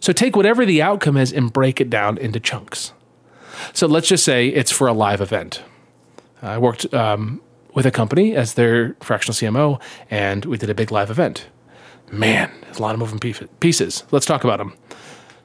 So 0.00 0.12
take 0.12 0.36
whatever 0.36 0.66
the 0.66 0.82
outcome 0.82 1.16
is 1.16 1.32
and 1.32 1.50
break 1.52 1.80
it 1.80 1.88
down 1.88 2.18
into 2.18 2.38
chunks. 2.38 2.92
So 3.72 3.86
let's 3.86 4.08
just 4.08 4.24
say 4.24 4.48
it's 4.48 4.70
for 4.70 4.86
a 4.86 4.92
live 4.92 5.20
event. 5.20 5.62
I 6.42 6.58
worked 6.58 6.92
um, 6.92 7.40
with 7.74 7.86
a 7.86 7.90
company 7.90 8.34
as 8.34 8.54
their 8.54 8.96
fractional 9.00 9.34
CMO, 9.34 9.80
and 10.10 10.44
we 10.44 10.56
did 10.56 10.70
a 10.70 10.74
big 10.74 10.90
live 10.90 11.10
event. 11.10 11.46
Man, 12.10 12.50
a 12.76 12.80
lot 12.80 12.94
of 12.94 13.00
moving 13.00 13.18
pieces. 13.18 14.04
Let's 14.10 14.26
talk 14.26 14.44
about 14.44 14.58
them. 14.58 14.74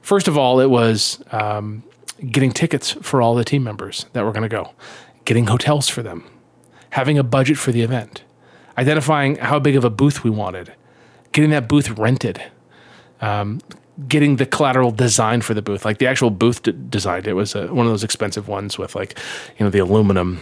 First 0.02 0.28
of 0.28 0.38
all, 0.38 0.60
it 0.60 0.70
was 0.70 1.22
um, 1.32 1.82
getting 2.30 2.52
tickets 2.52 2.92
for 3.02 3.20
all 3.20 3.34
the 3.34 3.44
team 3.44 3.64
members 3.64 4.06
that 4.12 4.24
were 4.24 4.32
going 4.32 4.42
to 4.42 4.48
go, 4.48 4.72
getting 5.24 5.46
hotels 5.46 5.88
for 5.88 6.02
them, 6.02 6.24
having 6.90 7.18
a 7.18 7.22
budget 7.22 7.58
for 7.58 7.72
the 7.72 7.82
event, 7.82 8.22
identifying 8.78 9.36
how 9.36 9.58
big 9.58 9.76
of 9.76 9.84
a 9.84 9.90
booth 9.90 10.22
we 10.22 10.30
wanted, 10.30 10.72
getting 11.32 11.50
that 11.50 11.68
booth 11.68 11.90
rented, 11.90 12.42
um, 13.20 13.60
getting 14.08 14.36
the 14.36 14.46
collateral 14.46 14.90
design 14.90 15.40
for 15.42 15.54
the 15.54 15.62
booth, 15.62 15.84
like 15.84 15.98
the 15.98 16.06
actual 16.06 16.30
booth 16.30 16.62
d- 16.62 16.72
designed. 16.88 17.26
It 17.26 17.34
was 17.34 17.54
a, 17.54 17.66
one 17.68 17.86
of 17.86 17.92
those 17.92 18.04
expensive 18.04 18.48
ones 18.48 18.78
with 18.78 18.94
like, 18.94 19.18
you 19.58 19.64
know, 19.64 19.70
the 19.70 19.80
aluminum 19.80 20.40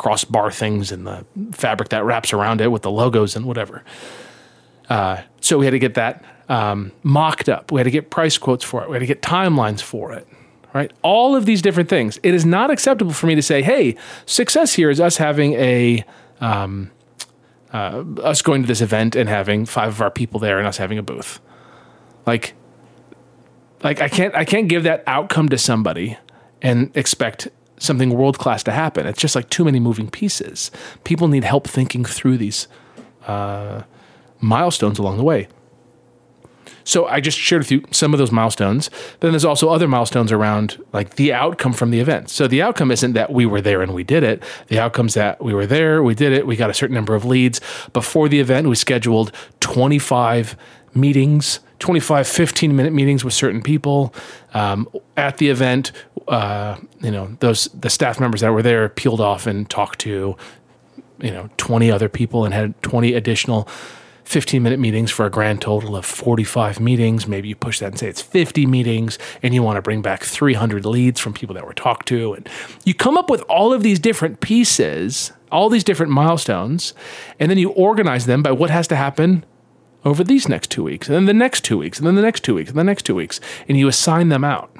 crossbar 0.00 0.50
things 0.50 0.90
and 0.90 1.06
the 1.06 1.26
fabric 1.52 1.90
that 1.90 2.04
wraps 2.04 2.32
around 2.32 2.62
it 2.62 2.68
with 2.68 2.80
the 2.80 2.90
logos 2.90 3.36
and 3.36 3.44
whatever. 3.44 3.84
Uh, 4.88 5.20
so 5.42 5.58
we 5.58 5.66
had 5.66 5.72
to 5.72 5.78
get 5.78 5.92
that 5.92 6.24
um, 6.48 6.90
mocked 7.02 7.50
up. 7.50 7.70
We 7.70 7.80
had 7.80 7.84
to 7.84 7.90
get 7.90 8.08
price 8.08 8.38
quotes 8.38 8.64
for 8.64 8.82
it. 8.82 8.88
We 8.88 8.94
had 8.94 9.00
to 9.00 9.06
get 9.06 9.20
timelines 9.20 9.82
for 9.82 10.12
it. 10.14 10.26
Right, 10.72 10.92
all 11.02 11.34
of 11.34 11.46
these 11.46 11.62
different 11.62 11.88
things. 11.88 12.20
It 12.22 12.32
is 12.32 12.46
not 12.46 12.70
acceptable 12.70 13.12
for 13.12 13.26
me 13.26 13.34
to 13.34 13.42
say, 13.42 13.60
"Hey, 13.60 13.96
success 14.24 14.72
here 14.72 14.88
is 14.88 15.00
us 15.00 15.16
having 15.16 15.54
a." 15.54 16.04
Um, 16.40 16.92
uh, 17.72 18.04
us 18.22 18.40
going 18.40 18.62
to 18.62 18.68
this 18.68 18.80
event 18.80 19.16
and 19.16 19.28
having 19.28 19.66
five 19.66 19.88
of 19.88 20.00
our 20.00 20.10
people 20.10 20.40
there 20.40 20.58
and 20.58 20.66
us 20.66 20.76
having 20.76 20.98
a 20.98 21.02
booth. 21.02 21.40
Like, 22.24 22.54
like 23.82 24.00
I 24.00 24.08
can't 24.08 24.34
I 24.34 24.44
can't 24.44 24.68
give 24.68 24.84
that 24.84 25.02
outcome 25.08 25.48
to 25.48 25.58
somebody 25.58 26.16
and 26.62 26.90
expect 26.96 27.48
something 27.80 28.10
world 28.10 28.38
class 28.38 28.62
to 28.62 28.70
happen. 28.70 29.06
It's 29.06 29.20
just 29.20 29.34
like 29.34 29.50
too 29.50 29.64
many 29.64 29.80
moving 29.80 30.08
pieces. 30.08 30.70
People 31.02 31.26
need 31.26 31.42
help 31.42 31.66
thinking 31.66 32.04
through 32.04 32.38
these 32.38 32.68
uh, 33.26 33.82
milestones 34.40 34.98
along 34.98 35.16
the 35.16 35.24
way. 35.24 35.48
So 36.84 37.06
I 37.06 37.20
just 37.20 37.38
shared 37.38 37.60
with 37.60 37.70
you 37.70 37.84
some 37.90 38.14
of 38.14 38.18
those 38.18 38.32
milestones. 38.32 38.90
Then 39.20 39.32
there's 39.32 39.44
also 39.44 39.68
other 39.68 39.86
milestones 39.86 40.32
around 40.32 40.82
like 40.92 41.16
the 41.16 41.32
outcome 41.32 41.72
from 41.72 41.90
the 41.90 42.00
event. 42.00 42.30
So 42.30 42.46
the 42.46 42.62
outcome 42.62 42.90
isn't 42.90 43.12
that 43.12 43.32
we 43.32 43.46
were 43.46 43.60
there 43.60 43.82
and 43.82 43.94
we 43.94 44.02
did 44.02 44.22
it. 44.22 44.42
The 44.68 44.78
outcome's 44.78 45.14
that 45.14 45.42
we 45.42 45.54
were 45.54 45.66
there, 45.66 46.02
we 46.02 46.14
did 46.14 46.32
it, 46.32 46.46
we 46.46 46.56
got 46.56 46.70
a 46.70 46.74
certain 46.74 46.94
number 46.94 47.14
of 47.14 47.24
leads. 47.24 47.60
Before 47.92 48.28
the 48.28 48.40
event, 48.40 48.68
we 48.68 48.76
scheduled 48.76 49.32
25 49.60 50.56
meetings 50.94 51.60
25, 51.80 52.28
15 52.28 52.76
minute 52.76 52.92
meetings 52.92 53.24
with 53.24 53.34
certain 53.34 53.62
people. 53.62 54.14
Um, 54.54 54.88
at 55.16 55.38
the 55.38 55.48
event, 55.48 55.92
uh, 56.30 56.78
you 57.02 57.10
know, 57.10 57.36
those 57.40 57.64
the 57.74 57.90
staff 57.90 58.20
members 58.20 58.40
that 58.40 58.52
were 58.52 58.62
there 58.62 58.88
peeled 58.88 59.20
off 59.20 59.46
and 59.46 59.68
talked 59.68 59.98
to, 60.00 60.36
you 61.20 61.30
know, 61.30 61.50
20 61.56 61.90
other 61.90 62.08
people 62.08 62.44
and 62.44 62.54
had 62.54 62.80
20 62.82 63.14
additional 63.14 63.68
15 64.24 64.62
minute 64.62 64.78
meetings 64.78 65.10
for 65.10 65.26
a 65.26 65.30
grand 65.30 65.60
total 65.60 65.96
of 65.96 66.06
45 66.06 66.78
meetings. 66.78 67.26
Maybe 67.26 67.48
you 67.48 67.56
push 67.56 67.80
that 67.80 67.86
and 67.86 67.98
say 67.98 68.06
it's 68.06 68.22
50 68.22 68.64
meetings 68.64 69.18
and 69.42 69.52
you 69.52 69.62
want 69.64 69.74
to 69.74 69.82
bring 69.82 70.02
back 70.02 70.22
300 70.22 70.86
leads 70.86 71.18
from 71.18 71.32
people 71.34 71.52
that 71.56 71.66
were 71.66 71.74
talked 71.74 72.06
to. 72.08 72.34
And 72.34 72.48
you 72.84 72.94
come 72.94 73.18
up 73.18 73.28
with 73.28 73.42
all 73.42 73.72
of 73.72 73.82
these 73.82 73.98
different 73.98 74.40
pieces, 74.40 75.32
all 75.50 75.68
these 75.68 75.82
different 75.82 76.12
milestones, 76.12 76.94
and 77.40 77.50
then 77.50 77.58
you 77.58 77.70
organize 77.70 78.26
them 78.26 78.40
by 78.40 78.52
what 78.52 78.70
has 78.70 78.86
to 78.88 78.96
happen 78.96 79.44
over 80.04 80.22
these 80.22 80.48
next 80.48 80.70
two 80.70 80.84
weeks, 80.84 81.08
and 81.08 81.16
then 81.16 81.26
the 81.26 81.34
next 81.34 81.62
two 81.62 81.76
weeks, 81.76 81.98
and 81.98 82.06
then 82.06 82.14
the 82.14 82.22
next 82.22 82.42
two 82.42 82.54
weeks, 82.54 82.70
and 82.70 82.78
the 82.78 82.84
next 82.84 83.02
two 83.02 83.14
weeks, 83.16 83.40
and 83.68 83.76
you 83.76 83.88
assign 83.88 84.28
them 84.28 84.44
out. 84.44 84.70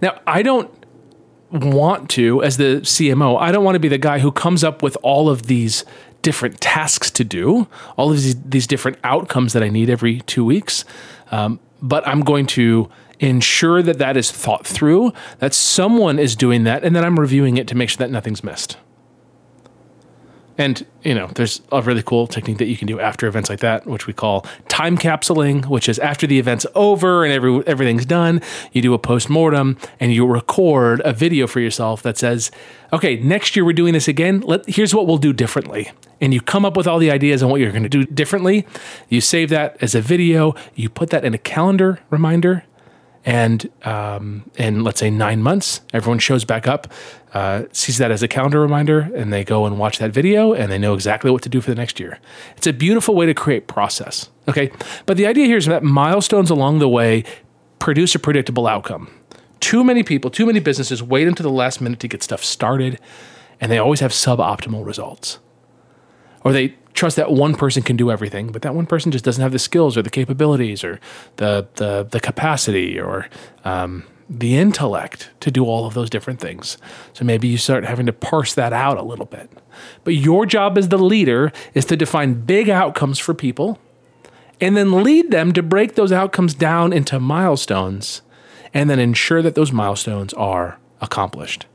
Now, 0.00 0.20
I 0.26 0.42
don't 0.42 0.70
want 1.50 2.10
to, 2.10 2.42
as 2.42 2.56
the 2.56 2.80
CMO, 2.82 3.40
I 3.40 3.52
don't 3.52 3.64
want 3.64 3.74
to 3.76 3.80
be 3.80 3.88
the 3.88 3.98
guy 3.98 4.18
who 4.18 4.30
comes 4.30 4.62
up 4.62 4.82
with 4.82 4.96
all 5.02 5.28
of 5.28 5.44
these 5.44 5.84
different 6.22 6.60
tasks 6.60 7.10
to 7.12 7.24
do, 7.24 7.68
all 7.96 8.10
of 8.10 8.16
these, 8.16 8.40
these 8.42 8.66
different 8.66 8.98
outcomes 9.04 9.52
that 9.52 9.62
I 9.62 9.68
need 9.68 9.88
every 9.88 10.20
two 10.22 10.44
weeks. 10.44 10.84
Um, 11.30 11.60
but 11.80 12.06
I'm 12.06 12.20
going 12.20 12.46
to 12.46 12.90
ensure 13.20 13.82
that 13.82 13.98
that 13.98 14.16
is 14.16 14.30
thought 14.30 14.66
through, 14.66 15.12
that 15.38 15.54
someone 15.54 16.18
is 16.18 16.36
doing 16.36 16.64
that, 16.64 16.84
and 16.84 16.94
then 16.94 17.04
I'm 17.04 17.18
reviewing 17.18 17.56
it 17.56 17.66
to 17.68 17.74
make 17.74 17.88
sure 17.90 17.98
that 17.98 18.10
nothing's 18.10 18.44
missed. 18.44 18.76
And 20.58 20.84
you 21.04 21.14
know, 21.14 21.28
there's 21.28 21.62
a 21.70 21.80
really 21.80 22.02
cool 22.02 22.26
technique 22.26 22.58
that 22.58 22.66
you 22.66 22.76
can 22.76 22.88
do 22.88 22.98
after 22.98 23.28
events 23.28 23.48
like 23.48 23.60
that, 23.60 23.86
which 23.86 24.08
we 24.08 24.12
call 24.12 24.44
time 24.68 24.98
capsuling, 24.98 25.66
which 25.66 25.88
is 25.88 25.98
after 26.00 26.26
the 26.26 26.38
event's 26.38 26.66
over 26.74 27.24
and 27.24 27.32
every 27.32 27.64
everything's 27.66 28.04
done, 28.04 28.42
you 28.72 28.82
do 28.82 28.92
a 28.92 28.98
post 28.98 29.30
mortem 29.30 29.78
and 30.00 30.12
you 30.12 30.26
record 30.26 31.00
a 31.04 31.12
video 31.12 31.46
for 31.46 31.60
yourself 31.60 32.02
that 32.02 32.18
says, 32.18 32.50
"Okay, 32.92 33.16
next 33.16 33.54
year 33.54 33.64
we're 33.64 33.72
doing 33.72 33.92
this 33.92 34.08
again. 34.08 34.40
Let 34.40 34.68
here's 34.68 34.94
what 34.94 35.06
we'll 35.06 35.18
do 35.18 35.32
differently." 35.32 35.92
And 36.20 36.34
you 36.34 36.40
come 36.40 36.64
up 36.64 36.76
with 36.76 36.88
all 36.88 36.98
the 36.98 37.12
ideas 37.12 37.44
on 37.44 37.50
what 37.50 37.60
you're 37.60 37.70
going 37.70 37.84
to 37.84 37.88
do 37.88 38.04
differently. 38.04 38.66
You 39.08 39.20
save 39.20 39.50
that 39.50 39.76
as 39.80 39.94
a 39.94 40.00
video. 40.00 40.56
You 40.74 40.88
put 40.88 41.10
that 41.10 41.24
in 41.24 41.32
a 41.32 41.38
calendar 41.38 42.00
reminder 42.10 42.64
and 43.28 43.68
um, 43.82 44.50
in 44.56 44.84
let's 44.84 44.98
say 44.98 45.10
nine 45.10 45.42
months, 45.42 45.82
everyone 45.92 46.18
shows 46.18 46.46
back 46.46 46.66
up, 46.66 46.90
uh, 47.34 47.64
sees 47.72 47.98
that 47.98 48.10
as 48.10 48.22
a 48.22 48.28
calendar 48.28 48.58
reminder, 48.58 49.00
and 49.14 49.30
they 49.30 49.44
go 49.44 49.66
and 49.66 49.78
watch 49.78 49.98
that 49.98 50.12
video, 50.12 50.54
and 50.54 50.72
they 50.72 50.78
know 50.78 50.94
exactly 50.94 51.30
what 51.30 51.42
to 51.42 51.50
do 51.50 51.60
for 51.60 51.68
the 51.68 51.76
next 51.76 52.00
year. 52.00 52.20
It's 52.56 52.66
a 52.66 52.72
beautiful 52.72 53.14
way 53.14 53.26
to 53.26 53.34
create 53.34 53.66
process. 53.66 54.30
Okay, 54.48 54.70
but 55.04 55.18
the 55.18 55.26
idea 55.26 55.44
here 55.44 55.58
is 55.58 55.66
that 55.66 55.82
milestones 55.82 56.48
along 56.48 56.78
the 56.78 56.88
way 56.88 57.22
produce 57.78 58.14
a 58.14 58.18
predictable 58.18 58.66
outcome. 58.66 59.10
Too 59.60 59.84
many 59.84 60.02
people, 60.02 60.30
too 60.30 60.46
many 60.46 60.58
businesses 60.58 61.02
wait 61.02 61.28
until 61.28 61.44
the 61.44 61.54
last 61.54 61.82
minute 61.82 62.00
to 62.00 62.08
get 62.08 62.22
stuff 62.22 62.42
started, 62.42 62.98
and 63.60 63.70
they 63.70 63.76
always 63.76 64.00
have 64.00 64.12
suboptimal 64.12 64.86
results. 64.86 65.38
Or 66.44 66.52
they 66.54 66.76
trust 66.98 67.16
that 67.16 67.32
one 67.32 67.54
person 67.54 67.82
can 67.82 67.96
do 67.96 68.10
everything, 68.10 68.52
but 68.52 68.62
that 68.62 68.74
one 68.74 68.86
person 68.86 69.12
just 69.12 69.24
doesn't 69.24 69.42
have 69.42 69.52
the 69.52 69.58
skills 69.58 69.96
or 69.96 70.02
the 70.02 70.10
capabilities 70.10 70.84
or 70.84 71.00
the 71.36 71.66
the, 71.76 72.06
the 72.10 72.20
capacity 72.20 73.00
or 73.00 73.28
um, 73.64 74.04
the 74.28 74.56
intellect 74.56 75.30
to 75.40 75.50
do 75.50 75.64
all 75.64 75.86
of 75.86 75.94
those 75.94 76.10
different 76.10 76.40
things. 76.40 76.76
So 77.14 77.24
maybe 77.24 77.48
you 77.48 77.56
start 77.56 77.84
having 77.84 78.06
to 78.06 78.12
parse 78.12 78.54
that 78.54 78.72
out 78.72 78.98
a 78.98 79.02
little 79.02 79.24
bit. 79.24 79.50
But 80.04 80.14
your 80.14 80.44
job 80.44 80.76
as 80.76 80.88
the 80.88 80.98
leader 80.98 81.52
is 81.72 81.86
to 81.86 81.96
define 81.96 82.42
big 82.42 82.68
outcomes 82.68 83.18
for 83.18 83.32
people 83.32 83.78
and 84.60 84.76
then 84.76 85.02
lead 85.02 85.30
them 85.30 85.52
to 85.52 85.62
break 85.62 85.94
those 85.94 86.12
outcomes 86.12 86.52
down 86.52 86.92
into 86.92 87.18
milestones 87.18 88.22
and 88.74 88.90
then 88.90 88.98
ensure 88.98 89.40
that 89.40 89.54
those 89.54 89.72
milestones 89.72 90.34
are 90.34 90.78
accomplished. 91.00 91.66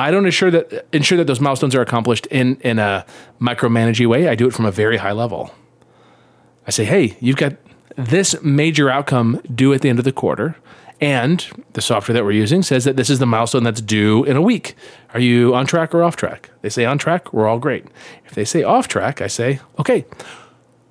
I 0.00 0.10
don't 0.10 0.24
ensure 0.24 0.50
that 0.50 0.86
ensure 0.92 1.18
that 1.18 1.26
those 1.26 1.40
milestones 1.40 1.74
are 1.74 1.82
accomplished 1.82 2.26
in 2.26 2.56
in 2.62 2.78
a 2.78 3.04
micromanaging 3.40 4.06
way. 4.08 4.28
I 4.28 4.34
do 4.34 4.46
it 4.46 4.54
from 4.54 4.64
a 4.64 4.70
very 4.70 4.96
high 4.96 5.12
level. 5.12 5.54
I 6.66 6.70
say, 6.70 6.84
hey, 6.84 7.16
you've 7.20 7.36
got 7.36 7.54
this 7.96 8.40
major 8.42 8.88
outcome 8.88 9.40
due 9.54 9.72
at 9.74 9.82
the 9.82 9.88
end 9.88 9.98
of 9.98 10.04
the 10.04 10.12
quarter. 10.12 10.56
And 11.02 11.46
the 11.72 11.80
software 11.80 12.14
that 12.14 12.24
we're 12.24 12.32
using 12.32 12.62
says 12.62 12.84
that 12.84 12.96
this 12.96 13.08
is 13.08 13.18
the 13.18 13.26
milestone 13.26 13.64
that's 13.64 13.80
due 13.80 14.22
in 14.24 14.36
a 14.36 14.42
week. 14.42 14.74
Are 15.14 15.20
you 15.20 15.54
on 15.54 15.66
track 15.66 15.94
or 15.94 16.02
off 16.02 16.14
track? 16.14 16.50
They 16.60 16.68
say 16.68 16.84
on 16.84 16.98
track, 16.98 17.32
we're 17.32 17.48
all 17.48 17.58
great. 17.58 17.86
If 18.26 18.34
they 18.34 18.44
say 18.44 18.62
off 18.62 18.86
track, 18.86 19.22
I 19.22 19.26
say, 19.26 19.60
okay, 19.78 20.04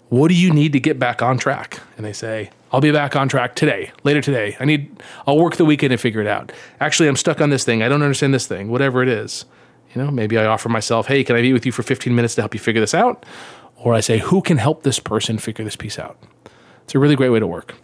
what 0.10 0.28
do 0.28 0.36
you 0.36 0.52
need 0.52 0.74
to 0.74 0.80
get 0.80 1.00
back 1.00 1.22
on 1.22 1.38
track? 1.38 1.80
And 1.96 2.06
they 2.06 2.14
say, 2.14 2.50
I'll 2.72 2.82
be 2.82 2.92
back 2.92 3.16
on 3.16 3.30
track 3.30 3.56
today, 3.56 3.92
later 4.04 4.22
today. 4.22 4.58
I 4.60 4.66
need, 4.66 5.02
I'll 5.26 5.38
work 5.38 5.56
the 5.56 5.66
weekend 5.66 5.92
and 5.92 6.02
figure 6.02 6.22
it 6.22 6.28
out. 6.28 6.52
Actually, 6.80 7.10
I'm 7.10 7.16
stuck 7.16 7.42
on 7.42 7.50
this 7.50 7.64
thing. 7.64 7.82
I 7.82 7.90
don't 7.90 8.02
understand 8.02 8.34
this 8.34 8.48
thing, 8.48 8.70
whatever 8.70 9.02
it 9.02 9.10
is. 9.10 9.46
You 9.94 10.04
know, 10.04 10.12
maybe 10.12 10.38
I 10.38 10.46
offer 10.46 10.70
myself, 10.70 11.08
hey, 11.08 11.24
can 11.24 11.36
I 11.36 11.42
meet 11.42 11.54
with 11.54 11.66
you 11.66 11.72
for 11.72 11.84
15 11.84 12.14
minutes 12.14 12.36
to 12.36 12.42
help 12.42 12.54
you 12.54 12.60
figure 12.60 12.82
this 12.82 12.94
out? 12.94 13.26
Or 13.76 13.94
I 13.94 14.02
say, 14.02 14.20
who 14.20 14.42
can 14.42 14.58
help 14.58 14.84
this 14.84 15.00
person 15.00 15.38
figure 15.38 15.64
this 15.64 15.76
piece 15.76 15.98
out? 15.98 16.22
It's 16.84 16.94
a 16.94 17.00
really 17.00 17.16
great 17.16 17.30
way 17.30 17.40
to 17.40 17.48
work. 17.48 17.76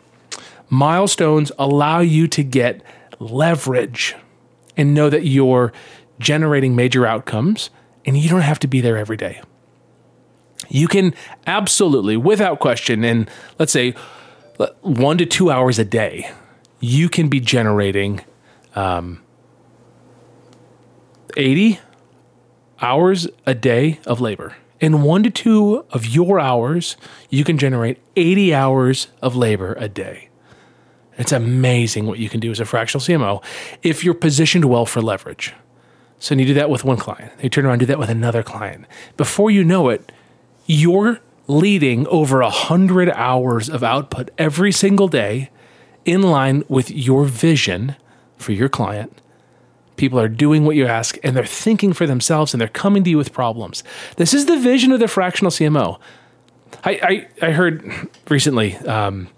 Milestones 0.70 1.52
allow 1.58 2.00
you 2.00 2.28
to 2.28 2.44
get 2.44 2.82
leverage 3.20 4.16
and 4.76 4.94
know 4.94 5.10
that 5.10 5.26
you're 5.26 5.72
generating 6.20 6.76
major 6.76 7.06
outcomes 7.06 7.70
and 8.06 8.18
you 8.18 8.30
don't 8.30 8.42
have 8.42 8.60
to 8.60 8.68
be 8.68 8.82
there 8.82 8.98
every 8.98 9.18
day. 9.18 9.42
You 10.70 10.88
can 10.88 11.14
absolutely, 11.48 12.18
without 12.18 12.60
question, 12.60 13.04
in 13.04 13.28
let's 13.60 13.72
say 13.72 13.96
one 14.82 15.18
to 15.18 15.26
two 15.26 15.52
hours 15.52 15.80
a 15.80 15.86
day, 15.86 16.30
you 16.80 17.10
can 17.10 17.30
be 17.30 17.40
generating 17.40 18.24
um, 18.76 19.22
80 21.38 21.80
hours 22.82 23.28
a 23.46 23.54
day 23.54 24.00
of 24.06 24.22
labor. 24.22 24.56
In 24.80 25.02
one 25.04 25.24
to 25.24 25.30
two 25.30 25.86
of 25.92 26.06
your 26.06 26.40
hours, 26.40 26.98
you 27.30 27.44
can 27.44 27.58
generate 27.58 28.00
80 28.16 28.54
hours 28.54 29.08
of 29.22 29.36
labor 29.36 29.74
a 29.80 29.88
day. 29.88 30.30
It's 31.18 31.32
amazing 31.32 32.08
what 32.08 32.20
you 32.20 32.30
can 32.30 32.42
do 32.42 32.52
as 32.52 32.60
a 32.60 32.66
fractional 32.66 33.02
CMO 33.02 33.44
if 33.84 34.04
you're 34.04 34.14
positioned 34.14 34.66
well 34.66 34.86
for 34.86 35.02
leverage. 35.02 35.54
So 36.20 36.36
you 36.36 36.46
do 36.46 36.54
that 36.56 36.70
with 36.70 36.84
one 36.84 36.98
client, 36.98 37.32
you 37.42 37.50
turn 37.50 37.66
around 37.66 37.74
and 37.74 37.80
do 37.82 37.86
that 37.88 38.00
with 38.00 38.10
another 38.10 38.44
client. 38.44 38.86
Before 39.16 39.52
you 39.52 39.64
know 39.64 39.90
it, 39.90 40.12
you're 40.66 41.20
leading 41.48 42.08
over 42.08 42.42
a 42.42 42.50
hundred 42.50 43.10
hours 43.12 43.70
of 43.70 43.84
output 43.84 44.30
every 44.38 44.72
single 44.72 45.08
day 45.08 45.50
in 46.06 46.22
line 46.22 46.64
with 46.68 46.90
your 46.90 47.26
vision 47.26 47.96
for 48.38 48.52
your 48.52 48.70
client. 48.70 49.22
People 49.96 50.20
are 50.20 50.28
doing 50.28 50.66
what 50.66 50.76
you 50.76 50.86
ask 50.86 51.18
and 51.24 51.36
they're 51.36 51.46
thinking 51.46 51.94
for 51.94 52.06
themselves 52.06 52.54
and 52.54 52.60
they're 52.60 52.68
coming 52.68 53.04
to 53.04 53.10
you 53.10 53.18
with 53.18 53.32
problems. 53.32 53.84
This 54.18 54.34
is 54.34 54.46
the 54.46 54.60
vision 54.60 54.92
of 54.92 55.00
the 55.00 55.08
fractional 55.08 55.52
CMO. 55.52 56.00
I, 56.84 57.28
I, 57.42 57.48
I 57.48 57.52
heard 57.52 58.10
recently 58.30 58.76
um, 58.78 59.30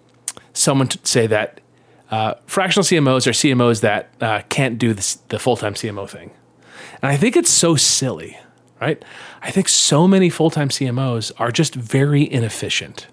someone 0.54 0.90
say 1.04 1.28
that 1.28 1.62
uh, 2.10 2.36
fractional 2.46 2.84
CMOs 2.84 3.28
are 3.28 3.32
CMOs 3.32 3.82
that 3.82 4.10
uh, 4.22 4.42
can't 4.50 4.78
do 4.78 4.94
this, 4.94 5.16
the 5.30 5.40
full 5.40 5.58
time 5.58 5.74
CMO 5.74 6.10
thing. 6.10 6.32
And 7.02 7.12
I 7.12 7.18
think 7.18 7.36
it's 7.36 7.52
so 7.52 7.76
silly, 7.76 8.38
right? 8.80 9.04
I 9.42 9.52
think 9.52 9.70
so 9.70 10.08
many 10.08 10.30
full 10.30 10.50
time 10.50 10.70
CMOs 10.70 11.32
are 11.38 11.52
just 11.52 11.76
very 11.76 12.32
inefficient. 12.32 13.08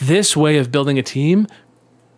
This 0.00 0.36
way 0.36 0.56
of 0.58 0.72
building 0.72 0.98
a 0.98 1.02
team 1.02 1.46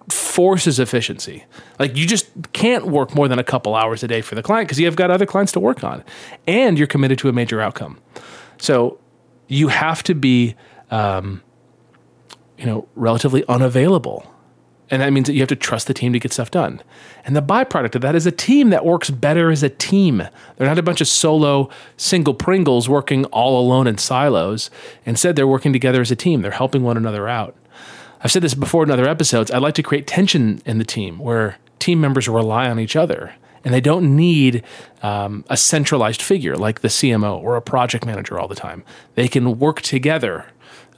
forces 0.08 0.78
efficiency. 0.78 1.44
Like 1.78 1.96
you 1.96 2.06
just 2.06 2.28
can't 2.52 2.86
work 2.86 3.14
more 3.14 3.28
than 3.28 3.38
a 3.38 3.44
couple 3.44 3.74
hours 3.74 4.02
a 4.02 4.08
day 4.08 4.20
for 4.20 4.34
the 4.34 4.42
client 4.42 4.68
because 4.68 4.78
you've 4.78 4.96
got 4.96 5.10
other 5.10 5.26
clients 5.26 5.52
to 5.52 5.60
work 5.60 5.82
on 5.82 6.04
and 6.46 6.78
you're 6.78 6.86
committed 6.86 7.18
to 7.18 7.28
a 7.28 7.32
major 7.32 7.60
outcome. 7.60 7.98
So 8.58 8.98
you 9.48 9.68
have 9.68 10.02
to 10.04 10.14
be, 10.14 10.54
um, 10.90 11.42
you 12.56 12.66
know, 12.66 12.88
relatively 12.94 13.44
unavailable. 13.48 14.32
And 14.90 15.02
that 15.02 15.12
means 15.12 15.26
that 15.26 15.34
you 15.34 15.40
have 15.40 15.48
to 15.48 15.56
trust 15.56 15.88
the 15.88 15.94
team 15.94 16.12
to 16.12 16.18
get 16.18 16.32
stuff 16.32 16.50
done. 16.50 16.80
And 17.24 17.34
the 17.34 17.42
byproduct 17.42 17.96
of 17.96 18.02
that 18.02 18.14
is 18.14 18.26
a 18.26 18.30
team 18.30 18.70
that 18.70 18.84
works 18.84 19.10
better 19.10 19.50
as 19.50 19.62
a 19.62 19.68
team. 19.68 20.18
They're 20.56 20.68
not 20.68 20.78
a 20.78 20.82
bunch 20.82 21.00
of 21.00 21.08
solo 21.08 21.70
single 21.96 22.34
Pringles 22.34 22.88
working 22.88 23.24
all 23.26 23.60
alone 23.60 23.88
in 23.88 23.98
silos. 23.98 24.70
Instead, 25.04 25.34
they're 25.34 25.46
working 25.46 25.72
together 25.72 26.00
as 26.00 26.12
a 26.12 26.16
team. 26.16 26.42
They're 26.42 26.52
helping 26.52 26.82
one 26.82 26.96
another 26.96 27.28
out. 27.28 27.56
I've 28.22 28.30
said 28.30 28.42
this 28.42 28.54
before 28.54 28.84
in 28.84 28.90
other 28.90 29.08
episodes. 29.08 29.50
I'd 29.50 29.62
like 29.62 29.74
to 29.74 29.82
create 29.82 30.06
tension 30.06 30.62
in 30.64 30.78
the 30.78 30.84
team 30.84 31.18
where 31.18 31.58
team 31.78 32.00
members 32.00 32.28
rely 32.28 32.68
on 32.68 32.78
each 32.78 32.96
other 32.96 33.34
and 33.64 33.74
they 33.74 33.80
don't 33.80 34.14
need 34.14 34.62
um, 35.02 35.44
a 35.50 35.56
centralized 35.56 36.22
figure 36.22 36.56
like 36.56 36.80
the 36.80 36.88
CMO 36.88 37.42
or 37.42 37.56
a 37.56 37.60
project 37.60 38.06
manager 38.06 38.38
all 38.38 38.46
the 38.46 38.54
time. 38.54 38.84
They 39.16 39.26
can 39.26 39.58
work 39.58 39.82
together 39.82 40.46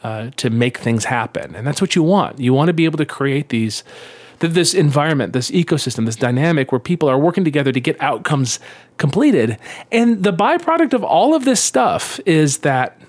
uh, 0.02 0.30
to 0.36 0.50
make 0.50 0.78
things 0.78 1.04
happen, 1.04 1.54
and 1.54 1.66
that's 1.66 1.80
what 1.80 1.96
you 1.96 2.02
want. 2.02 2.38
You 2.38 2.54
want 2.54 2.68
to 2.68 2.72
be 2.72 2.84
able 2.84 2.98
to 2.98 3.06
create 3.06 3.48
these 3.48 3.84
this 4.40 4.72
environment, 4.72 5.32
this 5.32 5.50
ecosystem, 5.50 6.06
this 6.06 6.14
dynamic 6.14 6.70
where 6.70 6.78
people 6.78 7.10
are 7.10 7.18
working 7.18 7.42
together 7.42 7.72
to 7.72 7.80
get 7.80 8.00
outcomes 8.00 8.60
completed. 8.96 9.58
And 9.90 10.22
the 10.22 10.32
byproduct 10.32 10.92
of 10.92 11.02
all 11.02 11.34
of 11.34 11.44
this 11.44 11.60
stuff 11.60 12.20
is 12.24 12.58
that 12.58 13.00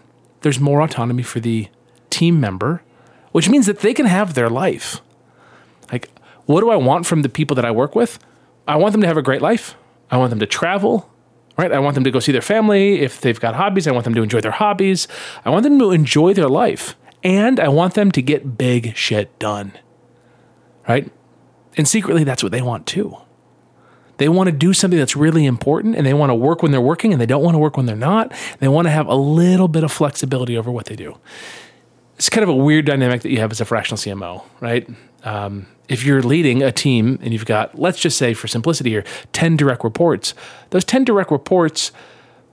there's 0.41 0.59
more 0.59 0.81
autonomy 0.81 1.21
for 1.21 1.39
the 1.39 1.67
team 2.09 2.39
member 2.39 2.81
which 3.31 3.49
means 3.49 3.65
that 3.65 3.79
they 3.79 3.93
can 3.93 4.05
have 4.05 4.33
their 4.33 4.49
life. 4.49 5.01
Like, 5.91 6.09
what 6.45 6.61
do 6.61 6.69
I 6.69 6.75
want 6.75 7.05
from 7.05 7.21
the 7.21 7.29
people 7.29 7.55
that 7.55 7.65
I 7.65 7.71
work 7.71 7.95
with? 7.95 8.19
I 8.67 8.75
want 8.75 8.91
them 8.91 9.01
to 9.01 9.07
have 9.07 9.17
a 9.17 9.21
great 9.21 9.41
life. 9.41 9.75
I 10.11 10.17
want 10.17 10.29
them 10.31 10.39
to 10.39 10.45
travel, 10.45 11.09
right? 11.59 11.71
I 11.71 11.79
want 11.79 11.95
them 11.95 12.03
to 12.05 12.11
go 12.11 12.19
see 12.19 12.31
their 12.31 12.41
family. 12.41 13.01
If 13.01 13.21
they've 13.21 13.39
got 13.39 13.55
hobbies, 13.55 13.87
I 13.87 13.91
want 13.91 14.05
them 14.05 14.13
to 14.15 14.23
enjoy 14.23 14.41
their 14.41 14.51
hobbies. 14.51 15.07
I 15.43 15.49
want 15.49 15.63
them 15.63 15.77
to 15.79 15.91
enjoy 15.91 16.33
their 16.33 16.47
life. 16.47 16.95
And 17.23 17.59
I 17.59 17.67
want 17.67 17.95
them 17.95 18.11
to 18.13 18.21
get 18.21 18.57
big 18.57 18.95
shit 18.95 19.37
done, 19.39 19.73
right? 20.87 21.11
And 21.75 21.87
secretly, 21.87 22.23
that's 22.23 22.41
what 22.41 22.53
they 22.53 22.61
want 22.61 22.87
too. 22.87 23.17
They 24.17 24.29
want 24.29 24.47
to 24.47 24.53
do 24.53 24.73
something 24.73 24.97
that's 24.97 25.15
really 25.15 25.45
important 25.45 25.95
and 25.95 26.05
they 26.05 26.13
want 26.13 26.29
to 26.29 26.35
work 26.35 26.63
when 26.63 26.71
they're 26.71 26.81
working 26.81 27.11
and 27.11 27.21
they 27.21 27.25
don't 27.25 27.43
want 27.43 27.55
to 27.55 27.59
work 27.59 27.77
when 27.77 27.85
they're 27.85 27.95
not. 27.95 28.33
They 28.59 28.67
want 28.67 28.85
to 28.85 28.91
have 28.91 29.07
a 29.07 29.15
little 29.15 29.67
bit 29.67 29.83
of 29.83 29.91
flexibility 29.91 30.57
over 30.57 30.71
what 30.71 30.85
they 30.85 30.95
do 30.95 31.17
it's 32.19 32.29
kind 32.29 32.43
of 32.43 32.49
a 32.49 32.55
weird 32.55 32.83
dynamic 32.85 33.21
that 33.21 33.29
you 33.29 33.39
have 33.39 33.49
as 33.49 33.61
a 33.61 33.65
fractional 33.65 33.97
CMO, 33.97 34.43
right? 34.59 34.87
Um, 35.23 35.67
if 35.89 36.05
you're 36.05 36.21
leading 36.21 36.61
a 36.61 36.71
team 36.71 37.19
and 37.21 37.33
you've 37.33 37.45
got, 37.45 37.77
let's 37.77 37.99
just 37.99 38.17
say 38.17 38.33
for 38.33 38.47
simplicity 38.47 38.91
here, 38.91 39.03
10 39.33 39.57
direct 39.57 39.83
reports, 39.83 40.35
those 40.69 40.85
10 40.85 41.03
direct 41.03 41.31
reports 41.31 41.91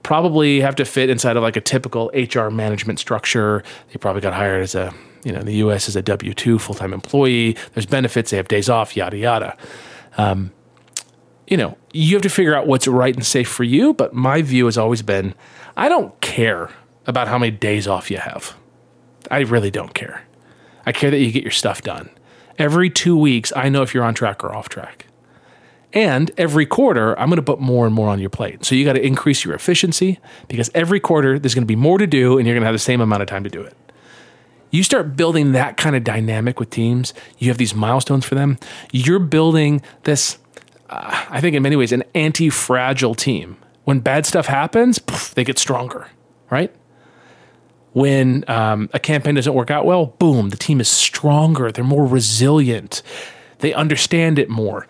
probably 0.01 0.59
have 0.59 0.75
to 0.75 0.85
fit 0.85 1.09
inside 1.09 1.37
of 1.37 1.43
like 1.43 1.55
a 1.55 1.61
typical 1.61 2.11
HR 2.13 2.49
management 2.49 2.99
structure. 2.99 3.63
They 3.89 3.97
probably 3.97 4.21
got 4.21 4.33
hired 4.33 4.63
as 4.63 4.73
a, 4.73 4.93
you 5.23 5.31
know, 5.31 5.41
the 5.41 5.53
US 5.55 5.87
as 5.87 5.95
a 5.95 6.01
W 6.01 6.33
2 6.33 6.57
full 6.57 6.75
time 6.75 6.93
employee. 6.93 7.55
There's 7.73 7.85
benefits, 7.85 8.31
they 8.31 8.37
have 8.37 8.47
days 8.47 8.69
off, 8.69 8.97
yada, 8.97 9.17
yada. 9.17 9.55
Um, 10.17 10.51
you 11.45 11.57
know, 11.57 11.77
you 11.93 12.15
have 12.15 12.23
to 12.23 12.29
figure 12.29 12.55
out 12.55 12.67
what's 12.67 12.87
right 12.87 13.15
and 13.15 13.25
safe 13.25 13.47
for 13.47 13.63
you. 13.63 13.93
But 13.93 14.13
my 14.13 14.41
view 14.41 14.65
has 14.65 14.77
always 14.77 15.03
been 15.03 15.35
I 15.77 15.89
don't 15.89 16.19
care 16.21 16.71
about 17.05 17.27
how 17.27 17.37
many 17.37 17.51
days 17.51 17.87
off 17.87 18.09
you 18.09 18.17
have. 18.17 18.55
I 19.29 19.41
really 19.41 19.69
don't 19.69 19.93
care. 19.93 20.23
I 20.87 20.91
care 20.91 21.11
that 21.11 21.19
you 21.19 21.31
get 21.31 21.43
your 21.43 21.51
stuff 21.51 21.83
done. 21.83 22.09
Every 22.57 22.89
two 22.89 23.17
weeks, 23.17 23.53
I 23.55 23.69
know 23.69 23.81
if 23.81 23.93
you're 23.93 24.03
on 24.03 24.13
track 24.13 24.43
or 24.43 24.53
off 24.53 24.69
track. 24.69 25.05
And 25.93 26.31
every 26.37 26.65
quarter, 26.65 27.17
I'm 27.19 27.29
going 27.29 27.37
to 27.37 27.43
put 27.43 27.59
more 27.59 27.85
and 27.85 27.95
more 27.95 28.09
on 28.09 28.19
your 28.19 28.29
plate. 28.29 28.65
So 28.65 28.75
you 28.75 28.83
got 28.83 28.93
to 28.93 29.05
increase 29.05 29.45
your 29.45 29.53
efficiency 29.53 30.19
because 30.47 30.69
every 30.75 30.99
quarter, 30.99 31.39
there's 31.39 31.55
going 31.55 31.63
to 31.63 31.67
be 31.67 31.75
more 31.75 31.97
to 31.97 32.07
do 32.07 32.37
and 32.37 32.45
you're 32.45 32.55
going 32.55 32.61
to 32.61 32.67
have 32.67 32.75
the 32.75 32.79
same 32.79 33.01
amount 33.01 33.21
of 33.21 33.27
time 33.27 33.43
to 33.43 33.49
do 33.49 33.61
it. 33.61 33.75
You 34.69 34.83
start 34.83 35.15
building 35.15 35.53
that 35.53 35.77
kind 35.77 35.95
of 35.95 36.03
dynamic 36.03 36.59
with 36.59 36.69
teams, 36.69 37.13
you 37.37 37.47
have 37.47 37.57
these 37.57 37.73
milestones 37.73 38.25
for 38.25 38.35
them. 38.35 38.57
You're 38.91 39.19
building 39.19 39.81
this, 40.03 40.37
uh, 40.89 41.25
I 41.29 41.39
think, 41.39 41.55
in 41.55 41.63
many 41.63 41.77
ways, 41.77 41.93
an 41.93 42.03
anti 42.13 42.49
fragile 42.49 43.15
team. 43.15 43.57
When 43.85 44.01
bad 44.01 44.25
stuff 44.25 44.47
happens, 44.47 44.99
poof, 44.99 45.33
they 45.35 45.45
get 45.45 45.57
stronger, 45.57 46.09
right? 46.49 46.75
When 47.97 48.45
um, 48.47 48.91
a 48.93 48.99
campaign 48.99 49.33
doesn't 49.33 49.55
work 49.55 49.71
out 49.71 49.83
well, 49.83 50.05
boom, 50.05 50.49
the 50.49 50.55
team 50.55 50.79
is 50.79 50.87
stronger. 50.87 51.71
They're 51.71 51.83
more 51.83 52.05
resilient. 52.05 53.01
They 53.57 53.73
understand 53.73 54.37
it 54.37 54.49
more. 54.49 54.85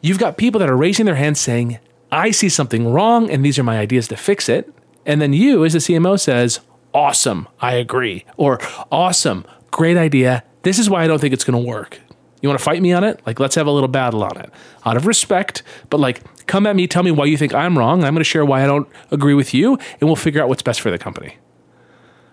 You've 0.00 0.20
got 0.20 0.36
people 0.36 0.60
that 0.60 0.70
are 0.70 0.76
raising 0.76 1.06
their 1.06 1.16
hands 1.16 1.40
saying, 1.40 1.80
I 2.12 2.30
see 2.30 2.48
something 2.48 2.86
wrong 2.92 3.28
and 3.28 3.44
these 3.44 3.58
are 3.58 3.64
my 3.64 3.80
ideas 3.80 4.06
to 4.08 4.16
fix 4.16 4.48
it. 4.48 4.72
And 5.04 5.20
then 5.20 5.32
you, 5.32 5.64
as 5.64 5.72
the 5.72 5.80
CMO, 5.80 6.20
says, 6.20 6.60
Awesome, 6.94 7.48
I 7.60 7.74
agree. 7.74 8.24
Or 8.36 8.60
awesome, 8.92 9.44
great 9.72 9.96
idea. 9.96 10.44
This 10.62 10.78
is 10.78 10.88
why 10.88 11.02
I 11.02 11.08
don't 11.08 11.20
think 11.20 11.34
it's 11.34 11.42
going 11.42 11.60
to 11.60 11.68
work. 11.68 11.98
You 12.42 12.48
want 12.48 12.60
to 12.60 12.64
fight 12.64 12.80
me 12.80 12.92
on 12.92 13.02
it? 13.02 13.20
Like, 13.26 13.40
let's 13.40 13.56
have 13.56 13.66
a 13.66 13.72
little 13.72 13.88
battle 13.88 14.22
on 14.22 14.38
it 14.38 14.52
out 14.86 14.96
of 14.96 15.08
respect, 15.08 15.64
but 15.90 15.98
like, 15.98 16.46
come 16.46 16.64
at 16.68 16.76
me, 16.76 16.86
tell 16.86 17.02
me 17.02 17.10
why 17.10 17.24
you 17.24 17.36
think 17.36 17.54
I'm 17.54 17.76
wrong. 17.76 18.04
I'm 18.04 18.14
going 18.14 18.20
to 18.20 18.24
share 18.24 18.44
why 18.44 18.62
I 18.62 18.66
don't 18.66 18.88
agree 19.10 19.34
with 19.34 19.52
you, 19.52 19.74
and 20.00 20.02
we'll 20.02 20.14
figure 20.14 20.40
out 20.40 20.48
what's 20.48 20.62
best 20.62 20.80
for 20.80 20.92
the 20.92 20.98
company 20.98 21.36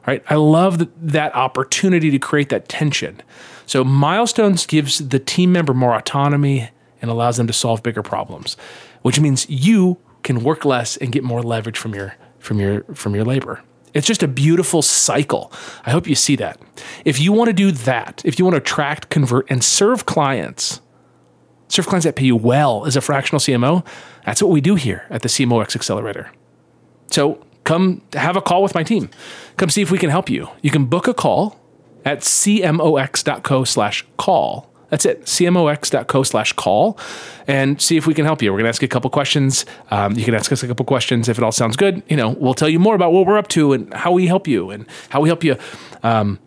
right? 0.08 0.24
I 0.30 0.36
love 0.36 0.80
the, 0.80 0.90
that 1.02 1.36
opportunity 1.36 2.10
to 2.10 2.18
create 2.18 2.50
that 2.50 2.68
tension. 2.68 3.22
So 3.66 3.84
milestones 3.84 4.66
gives 4.66 5.10
the 5.10 5.20
team 5.20 5.52
member 5.52 5.74
more 5.74 5.94
autonomy 5.94 6.70
and 7.02 7.12
allows 7.12 7.38
them 7.38 7.46
to 7.48 7.54
solve 7.54 7.84
bigger 7.84 8.02
problems, 8.02 8.56
which 9.02 9.20
means 9.20 9.48
you 9.50 9.98
can 10.24 10.44
work 10.44 10.66
less 10.66 10.98
and 10.98 11.12
get 11.12 11.24
more 11.24 11.44
leverage 11.44 11.78
from 11.78 11.94
your 11.94 12.16
from 12.40 12.60
your 12.60 12.84
from 12.96 13.14
your 13.14 13.26
labor. 13.26 13.62
It's 13.94 14.08
just 14.08 14.24
a 14.24 14.28
beautiful 14.28 14.82
cycle. 14.82 15.52
I 15.86 15.92
hope 15.92 16.08
you 16.08 16.16
see 16.16 16.36
that. 16.38 16.60
If 17.04 17.20
you 17.20 17.32
want 17.32 17.48
to 17.48 17.54
do 17.54 17.72
that, 17.72 18.22
if 18.26 18.38
you 18.38 18.46
want 18.46 18.56
to 18.56 18.62
attract, 18.62 19.10
convert, 19.10 19.50
and 19.50 19.64
serve 19.64 20.06
clients, 20.06 20.82
serve 21.68 21.88
clients 21.88 22.06
that 22.06 22.16
pay 22.16 22.26
you 22.26 22.36
well 22.36 22.86
as 22.86 22.96
a 22.96 23.02
fractional 23.02 23.40
CMO, 23.40 23.86
that's 24.26 24.42
what 24.42 24.52
we 24.52 24.62
do 24.62 24.76
here 24.76 25.06
at 25.10 25.24
the 25.24 25.30
CMOX 25.30 25.76
Accelerator. 25.76 26.32
So 27.10 27.44
come 27.68 28.02
have 28.14 28.38
a 28.38 28.42
call 28.42 28.64
with 28.64 28.74
my 28.74 28.84
team. 28.84 29.10
Come 29.58 29.70
see 29.70 29.82
if 29.82 29.92
we 29.92 29.98
can 29.98 30.10
help 30.10 30.30
you. 30.30 30.48
You 30.62 30.72
can 30.72 30.86
book 30.86 31.08
a 31.08 31.14
call 31.14 31.60
at 32.06 32.20
cmox.co 32.20 33.64
slash 33.66 34.06
call. 34.16 34.72
That's 34.90 35.06
it, 35.06 35.24
cmox.co 35.24 36.24
slash 36.24 36.54
call, 36.54 36.98
and 37.46 37.82
see 37.82 37.98
if 37.98 38.08
we 38.08 38.14
can 38.14 38.24
help 38.24 38.42
you. 38.42 38.54
We're 38.54 38.60
going 38.60 38.66
to 38.66 38.70
ask 38.70 38.82
you 38.82 38.86
a 38.86 38.90
couple 38.90 39.10
questions. 39.10 39.66
Um, 39.92 40.14
you 40.14 40.24
can 40.24 40.34
ask 40.34 40.50
us 40.50 40.64
a 40.64 40.68
couple 40.68 40.86
questions. 40.86 41.28
If 41.28 41.38
it 41.38 41.44
all 41.44 41.52
sounds 41.52 41.76
good, 41.76 42.04
you 42.08 42.16
know, 42.16 42.30
we'll 42.30 42.54
tell 42.54 42.70
you 42.70 42.80
more 42.80 42.96
about 42.96 43.12
what 43.12 43.26
we're 43.28 43.38
up 43.38 43.50
to 43.50 43.74
and 43.74 43.94
how 43.94 44.14
we 44.14 44.28
help 44.28 44.48
you 44.48 44.70
and 44.70 44.88
how 45.10 45.20
we 45.20 45.28
help 45.28 45.44
you 45.44 45.58
um, 46.04 46.40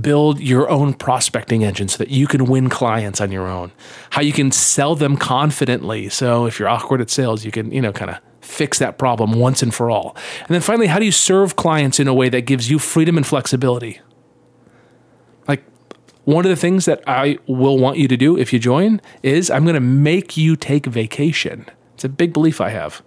build 0.00 0.38
your 0.38 0.70
own 0.70 0.94
prospecting 0.94 1.64
engine 1.64 1.88
so 1.88 1.98
that 1.98 2.10
you 2.10 2.28
can 2.28 2.44
win 2.44 2.68
clients 2.68 3.20
on 3.20 3.32
your 3.32 3.48
own, 3.48 3.72
how 4.10 4.22
you 4.22 4.32
can 4.32 4.52
sell 4.52 4.94
them 4.94 5.16
confidently. 5.16 6.08
So 6.08 6.46
if 6.46 6.60
you're 6.60 6.68
awkward 6.68 7.00
at 7.00 7.10
sales, 7.10 7.44
you 7.44 7.50
can, 7.50 7.72
you 7.72 7.82
know, 7.82 7.92
kind 7.92 8.12
of 8.12 8.18
fix 8.50 8.78
that 8.78 8.98
problem 8.98 9.32
once 9.32 9.62
and 9.62 9.74
for 9.74 9.90
all? 9.90 10.16
And 10.40 10.48
then 10.48 10.60
finally, 10.60 10.88
how 10.88 10.98
do 10.98 11.04
you 11.04 11.12
serve 11.12 11.56
clients 11.56 12.00
in 12.00 12.08
a 12.08 12.14
way 12.14 12.28
that 12.28 12.42
gives 12.42 12.70
you 12.70 12.78
freedom 12.78 13.16
and 13.16 13.26
flexibility? 13.26 14.00
Like, 15.48 15.64
one 16.24 16.44
of 16.44 16.50
the 16.50 16.56
things 16.56 16.84
that 16.84 17.02
I 17.06 17.38
will 17.46 17.78
want 17.78 17.98
you 17.98 18.08
to 18.08 18.16
do 18.16 18.36
if 18.36 18.52
you 18.52 18.58
join 18.58 19.00
is 19.22 19.50
I'm 19.50 19.64
going 19.64 19.74
to 19.74 19.80
make 19.80 20.36
you 20.36 20.56
take 20.56 20.86
vacation. 20.86 21.66
It's 21.94 22.04
a 22.04 22.08
big 22.08 22.32
belief 22.32 22.60
I 22.60 22.70
have. 22.70 23.02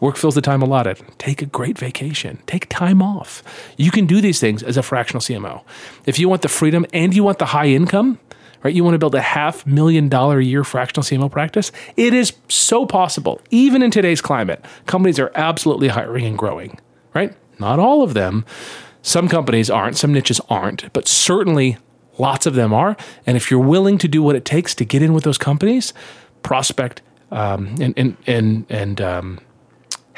Work 0.00 0.16
fills 0.16 0.34
the 0.34 0.40
time 0.40 0.62
allotted. 0.62 1.02
Take 1.18 1.42
a 1.42 1.46
great 1.46 1.78
vacation. 1.78 2.42
Take 2.46 2.68
time 2.70 3.02
off. 3.02 3.42
You 3.76 3.90
can 3.90 4.06
do 4.06 4.22
these 4.22 4.40
things 4.40 4.62
as 4.62 4.78
a 4.78 4.82
fractional 4.82 5.20
CMO. 5.20 5.62
If 6.06 6.18
you 6.18 6.28
want 6.28 6.40
the 6.40 6.48
freedom 6.48 6.86
and 6.94 7.14
you 7.14 7.22
want 7.22 7.38
the 7.38 7.46
high 7.46 7.66
income, 7.66 8.18
right? 8.62 8.74
You 8.74 8.84
want 8.84 8.94
to 8.94 8.98
build 8.98 9.14
a 9.14 9.20
half 9.20 9.66
million 9.66 10.08
dollar 10.08 10.38
a 10.38 10.44
year 10.44 10.64
fractional 10.64 11.04
CMO 11.04 11.30
practice. 11.30 11.72
It 11.96 12.14
is 12.14 12.32
so 12.48 12.86
possible, 12.86 13.40
even 13.50 13.82
in 13.82 13.90
today's 13.90 14.20
climate. 14.20 14.64
Companies 14.86 15.18
are 15.18 15.32
absolutely 15.34 15.88
hiring 15.88 16.24
and 16.26 16.36
growing, 16.36 16.78
right? 17.14 17.34
Not 17.58 17.78
all 17.78 18.02
of 18.02 18.14
them. 18.14 18.44
Some 19.02 19.28
companies 19.28 19.70
aren't, 19.70 19.96
some 19.96 20.12
niches 20.12 20.40
aren't, 20.48 20.92
but 20.92 21.08
certainly 21.08 21.78
lots 22.18 22.46
of 22.46 22.54
them 22.54 22.72
are. 22.72 22.96
And 23.26 23.36
if 23.36 23.50
you're 23.50 23.60
willing 23.60 23.98
to 23.98 24.08
do 24.08 24.22
what 24.22 24.36
it 24.36 24.44
takes 24.44 24.74
to 24.76 24.84
get 24.84 25.02
in 25.02 25.12
with 25.12 25.24
those 25.24 25.38
companies, 25.38 25.92
prospect 26.42 27.02
um, 27.30 27.74
and 27.80 27.94
and 27.96 28.16
and, 28.26 28.66
and 28.68 29.00
um, 29.00 29.40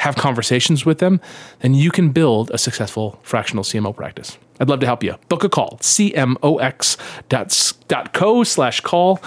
have 0.03 0.17
conversations 0.17 0.85
with 0.85 0.99
them, 0.99 1.21
then 1.61 1.75
you 1.75 1.93
can 1.93 2.11
build 2.11 2.51
a 2.51 2.59
successful 2.59 3.21
fractional 3.23 3.63
CMO 3.63 3.95
practice. 3.95 4.37
I'd 4.59 4.69
love 4.69 4.81
to 4.81 4.87
help 4.87 5.05
you. 5.05 5.15
Book 5.29 5.45
a 5.45 5.49
call, 5.49 5.79
cmox.co 5.81 6.45
slash 8.45 8.81
call. 8.81 9.23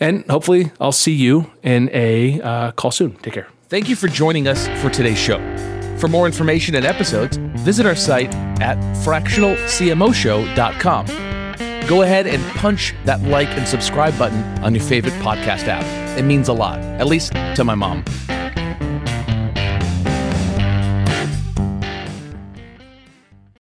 And 0.00 0.28
hopefully, 0.28 0.72
I'll 0.80 0.90
see 0.90 1.12
you 1.12 1.52
in 1.62 1.88
a 1.92 2.40
uh, 2.40 2.72
call 2.72 2.90
soon. 2.90 3.14
Take 3.18 3.34
care. 3.34 3.46
Thank 3.68 3.88
you 3.88 3.94
for 3.94 4.08
joining 4.08 4.48
us 4.48 4.66
for 4.82 4.90
today's 4.90 5.18
show. 5.18 5.38
For 5.98 6.08
more 6.08 6.26
information 6.26 6.74
and 6.74 6.84
episodes, 6.84 7.36
visit 7.36 7.86
our 7.86 7.94
site 7.94 8.34
at 8.60 8.78
fractionalcmoshow.com. 9.04 11.06
Go 11.86 12.02
ahead 12.02 12.26
and 12.26 12.44
punch 12.56 12.92
that 13.04 13.22
like 13.22 13.50
and 13.50 13.68
subscribe 13.68 14.18
button 14.18 14.42
on 14.64 14.74
your 14.74 14.82
favorite 14.82 15.14
podcast 15.14 15.68
app. 15.68 15.84
It 16.18 16.24
means 16.24 16.48
a 16.48 16.52
lot, 16.52 16.80
at 16.80 17.06
least 17.06 17.34
to 17.54 17.62
my 17.62 17.76
mom. 17.76 18.04